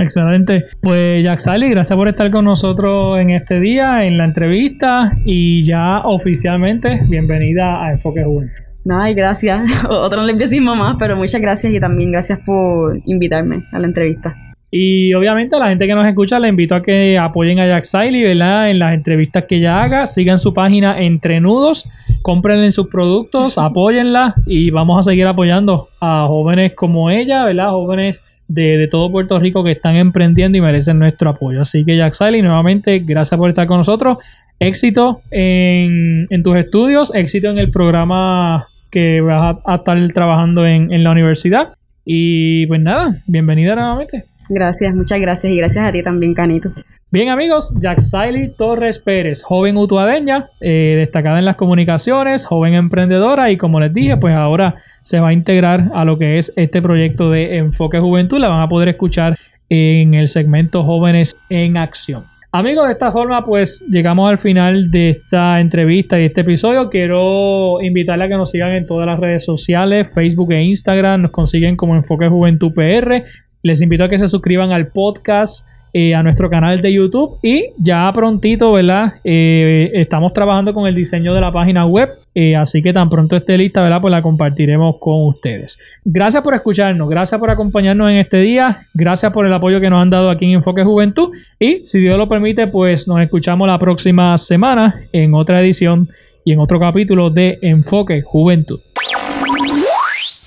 Excelente. 0.01 0.65
Pues 0.81 1.23
Jack 1.23 1.41
Sally, 1.41 1.69
gracias 1.69 1.97
por 1.97 2.09
estar 2.09 2.31
con 2.31 2.47
nosotros 2.47 3.19
en 3.21 3.31
este 3.31 3.61
día, 3.61 4.05
en 4.05 4.17
la 4.17 4.25
entrevista 4.25 5.13
y 5.25 5.63
ya 5.63 6.01
oficialmente 6.05 7.01
bienvenida 7.07 7.85
a 7.85 7.93
Enfoque 7.93 8.25
Juventud. 8.25 8.55
Ay, 8.91 9.13
gracias. 9.13 9.85
Otro 9.91 10.27
nerviosismo 10.27 10.75
más, 10.75 10.97
pero 10.99 11.17
muchas 11.17 11.41
gracias 11.41 11.73
y 11.75 11.81
también 11.81 12.13
gracias 12.13 12.41
por 12.45 12.99
invitarme 13.05 13.65
a 13.73 13.79
la 13.79 13.87
entrevista. 13.87 14.35
Y 14.71 15.13
obviamente 15.15 15.57
a 15.57 15.59
la 15.59 15.69
gente 15.69 15.87
que 15.87 15.95
nos 15.95 16.07
escucha 16.07 16.39
le 16.39 16.49
invito 16.49 16.77
a 16.77 16.83
que 16.83 17.19
apoyen 17.19 17.59
a 17.59 17.67
Jack 17.67 17.85
Siley, 17.85 18.23
¿verdad? 18.23 18.71
En 18.71 18.79
las 18.79 18.95
entrevistas 18.95 19.45
que 19.49 19.57
ella 19.57 19.83
haga, 19.83 20.07
sigan 20.07 20.39
su 20.39 20.55
página 20.55 21.01
Entre 21.01 21.41
Nudos, 21.41 21.89
cómprenle 22.23 22.71
sus 22.71 22.87
productos, 22.87 23.59
apóyenla 23.59 24.35
y 24.47 24.71
vamos 24.71 24.99
a 24.99 25.11
seguir 25.11 25.27
apoyando 25.27 25.89
a 26.01 26.27
jóvenes 26.29 26.73
como 26.75 27.11
ella, 27.11 27.45
¿verdad? 27.45 27.71
Jóvenes 27.71 28.25
de, 28.51 28.89
todo 28.91 29.11
Puerto 29.11 29.39
Rico 29.39 29.63
que 29.65 29.73
están 29.73 29.97
emprendiendo 29.97 30.59
y 30.59 30.61
merecen 30.61 30.99
nuestro 30.99 31.31
apoyo. 31.31 31.63
Así 31.63 31.85
que 31.85 31.97
Jack 31.97 32.15
Siley, 32.15 32.43
nuevamente, 32.43 32.99
gracias 33.01 33.39
por 33.39 33.49
estar 33.49 33.67
con 33.67 33.79
nosotros. 33.79 34.19
Éxito 34.59 35.23
en, 35.31 36.27
tus 36.43 36.57
estudios, 36.57 37.13
éxito 37.15 37.49
en 37.49 37.59
el 37.59 37.71
programa 37.71 38.67
que 38.91 39.21
vas 39.21 39.57
a, 39.65 39.73
a 39.73 39.77
estar 39.77 40.13
trabajando 40.13 40.67
en, 40.67 40.93
en 40.93 41.05
la 41.05 41.13
universidad. 41.13 41.75
Y 42.05 42.67
pues 42.67 42.81
nada, 42.81 43.23
bienvenida 43.27 43.75
nuevamente. 43.75 44.25
Gracias, 44.49 44.95
muchas 44.95 45.21
gracias 45.21 45.53
y 45.53 45.57
gracias 45.57 45.85
a 45.85 45.93
ti 45.93 46.03
también, 46.03 46.35
Canito. 46.35 46.71
Bien 47.13 47.29
amigos, 47.29 47.75
Jack 47.81 47.99
Siley 47.99 48.51
Torres 48.57 49.01
Pérez, 49.01 49.43
joven 49.43 49.77
utuadeña, 49.77 50.51
eh, 50.61 50.95
destacada 50.97 51.41
en 51.41 51.45
las 51.45 51.57
comunicaciones, 51.57 52.47
joven 52.47 52.75
emprendedora 52.75 53.51
y 53.51 53.57
como 53.57 53.81
les 53.81 53.93
dije, 53.93 54.17
pues 54.17 54.37
ahora 54.37 54.77
se 55.03 55.19
va 55.19 55.31
a 55.31 55.33
integrar 55.33 55.91
a 55.93 56.05
lo 56.05 56.19
que 56.19 56.39
es 56.39 56.53
este 56.55 56.81
proyecto 56.81 57.29
de 57.29 57.57
Enfoque 57.57 57.99
Juventud, 57.99 58.39
la 58.39 58.49
van 58.49 58.61
a 58.61 58.69
poder 58.69 58.91
escuchar 58.91 59.37
en 59.69 60.15
el 60.15 60.29
segmento 60.29 60.85
Jóvenes 60.85 61.37
en 61.49 61.79
Acción. 61.79 62.27
Amigos, 62.53 62.87
de 62.87 62.93
esta 62.93 63.11
forma 63.11 63.43
pues 63.43 63.85
llegamos 63.89 64.31
al 64.31 64.39
final 64.39 64.93
de 64.93 65.11
esta 65.11 65.59
entrevista 65.59 66.21
y 66.21 66.27
este 66.27 66.43
episodio. 66.43 66.89
Quiero 66.91 67.83
invitarle 67.83 68.27
a 68.27 68.29
que 68.29 68.37
nos 68.37 68.53
sigan 68.53 68.71
en 68.71 68.87
todas 68.87 69.09
las 69.09 69.19
redes 69.19 69.45
sociales, 69.45 70.15
Facebook 70.15 70.53
e 70.53 70.63
Instagram, 70.63 71.23
nos 71.23 71.33
consiguen 71.33 71.75
como 71.75 71.97
Enfoque 71.97 72.29
Juventud 72.29 72.73
PR. 72.73 73.25
Les 73.63 73.83
invito 73.83 74.05
a 74.05 74.09
que 74.09 74.17
se 74.17 74.29
suscriban 74.29 74.71
al 74.71 74.93
podcast 74.93 75.70
eh, 75.93 76.15
a 76.15 76.23
nuestro 76.23 76.49
canal 76.49 76.81
de 76.81 76.93
YouTube 76.93 77.39
y 77.43 77.71
ya 77.79 78.13
prontito, 78.13 78.73
¿verdad? 78.73 79.15
Eh, 79.25 79.91
estamos 79.95 80.33
trabajando 80.33 80.73
con 80.73 80.87
el 80.87 80.95
diseño 80.95 81.35
de 81.35 81.41
la 81.41 81.51
página 81.51 81.87
web, 81.87 82.11
eh, 82.35 82.55
así 82.55 82.81
que 82.81 82.93
tan 82.93 83.09
pronto 83.09 83.37
esté 83.37 83.59
lista, 83.59 83.83
¿verdad? 83.83 84.01
Pues 84.01 84.13
la 84.13 84.23
compartiremos 84.23 84.97
con 85.01 85.27
ustedes. 85.27 85.79
Gracias 86.05 86.43
por 86.43 86.55
escucharnos, 86.55 87.09
gracias 87.09 87.41
por 87.41 87.51
acompañarnos 87.51 88.11
en 88.11 88.17
este 88.17 88.39
día, 88.39 88.87
gracias 88.95 89.33
por 89.33 89.47
el 89.47 89.53
apoyo 89.53 89.81
que 89.81 89.91
nos 89.91 90.01
han 90.01 90.11
dado 90.11 90.31
aquí 90.31 90.45
en 90.45 90.53
Enfoque 90.53 90.85
Juventud 90.85 91.31
y 91.59 91.83
si 91.87 91.99
Dios 92.01 92.17
lo 92.17 92.29
permite, 92.29 92.69
pues 92.69 93.09
nos 93.09 93.21
escuchamos 93.21 93.67
la 93.67 93.79
próxima 93.79 94.39
semana 94.39 95.01
en 95.13 95.35
otra 95.35 95.61
edición 95.61 96.09
y 96.45 96.53
en 96.53 96.61
otro 96.61 96.79
capítulo 96.79 97.31
de 97.31 97.59
Enfoque 97.63 98.23
Juventud. 98.23 98.81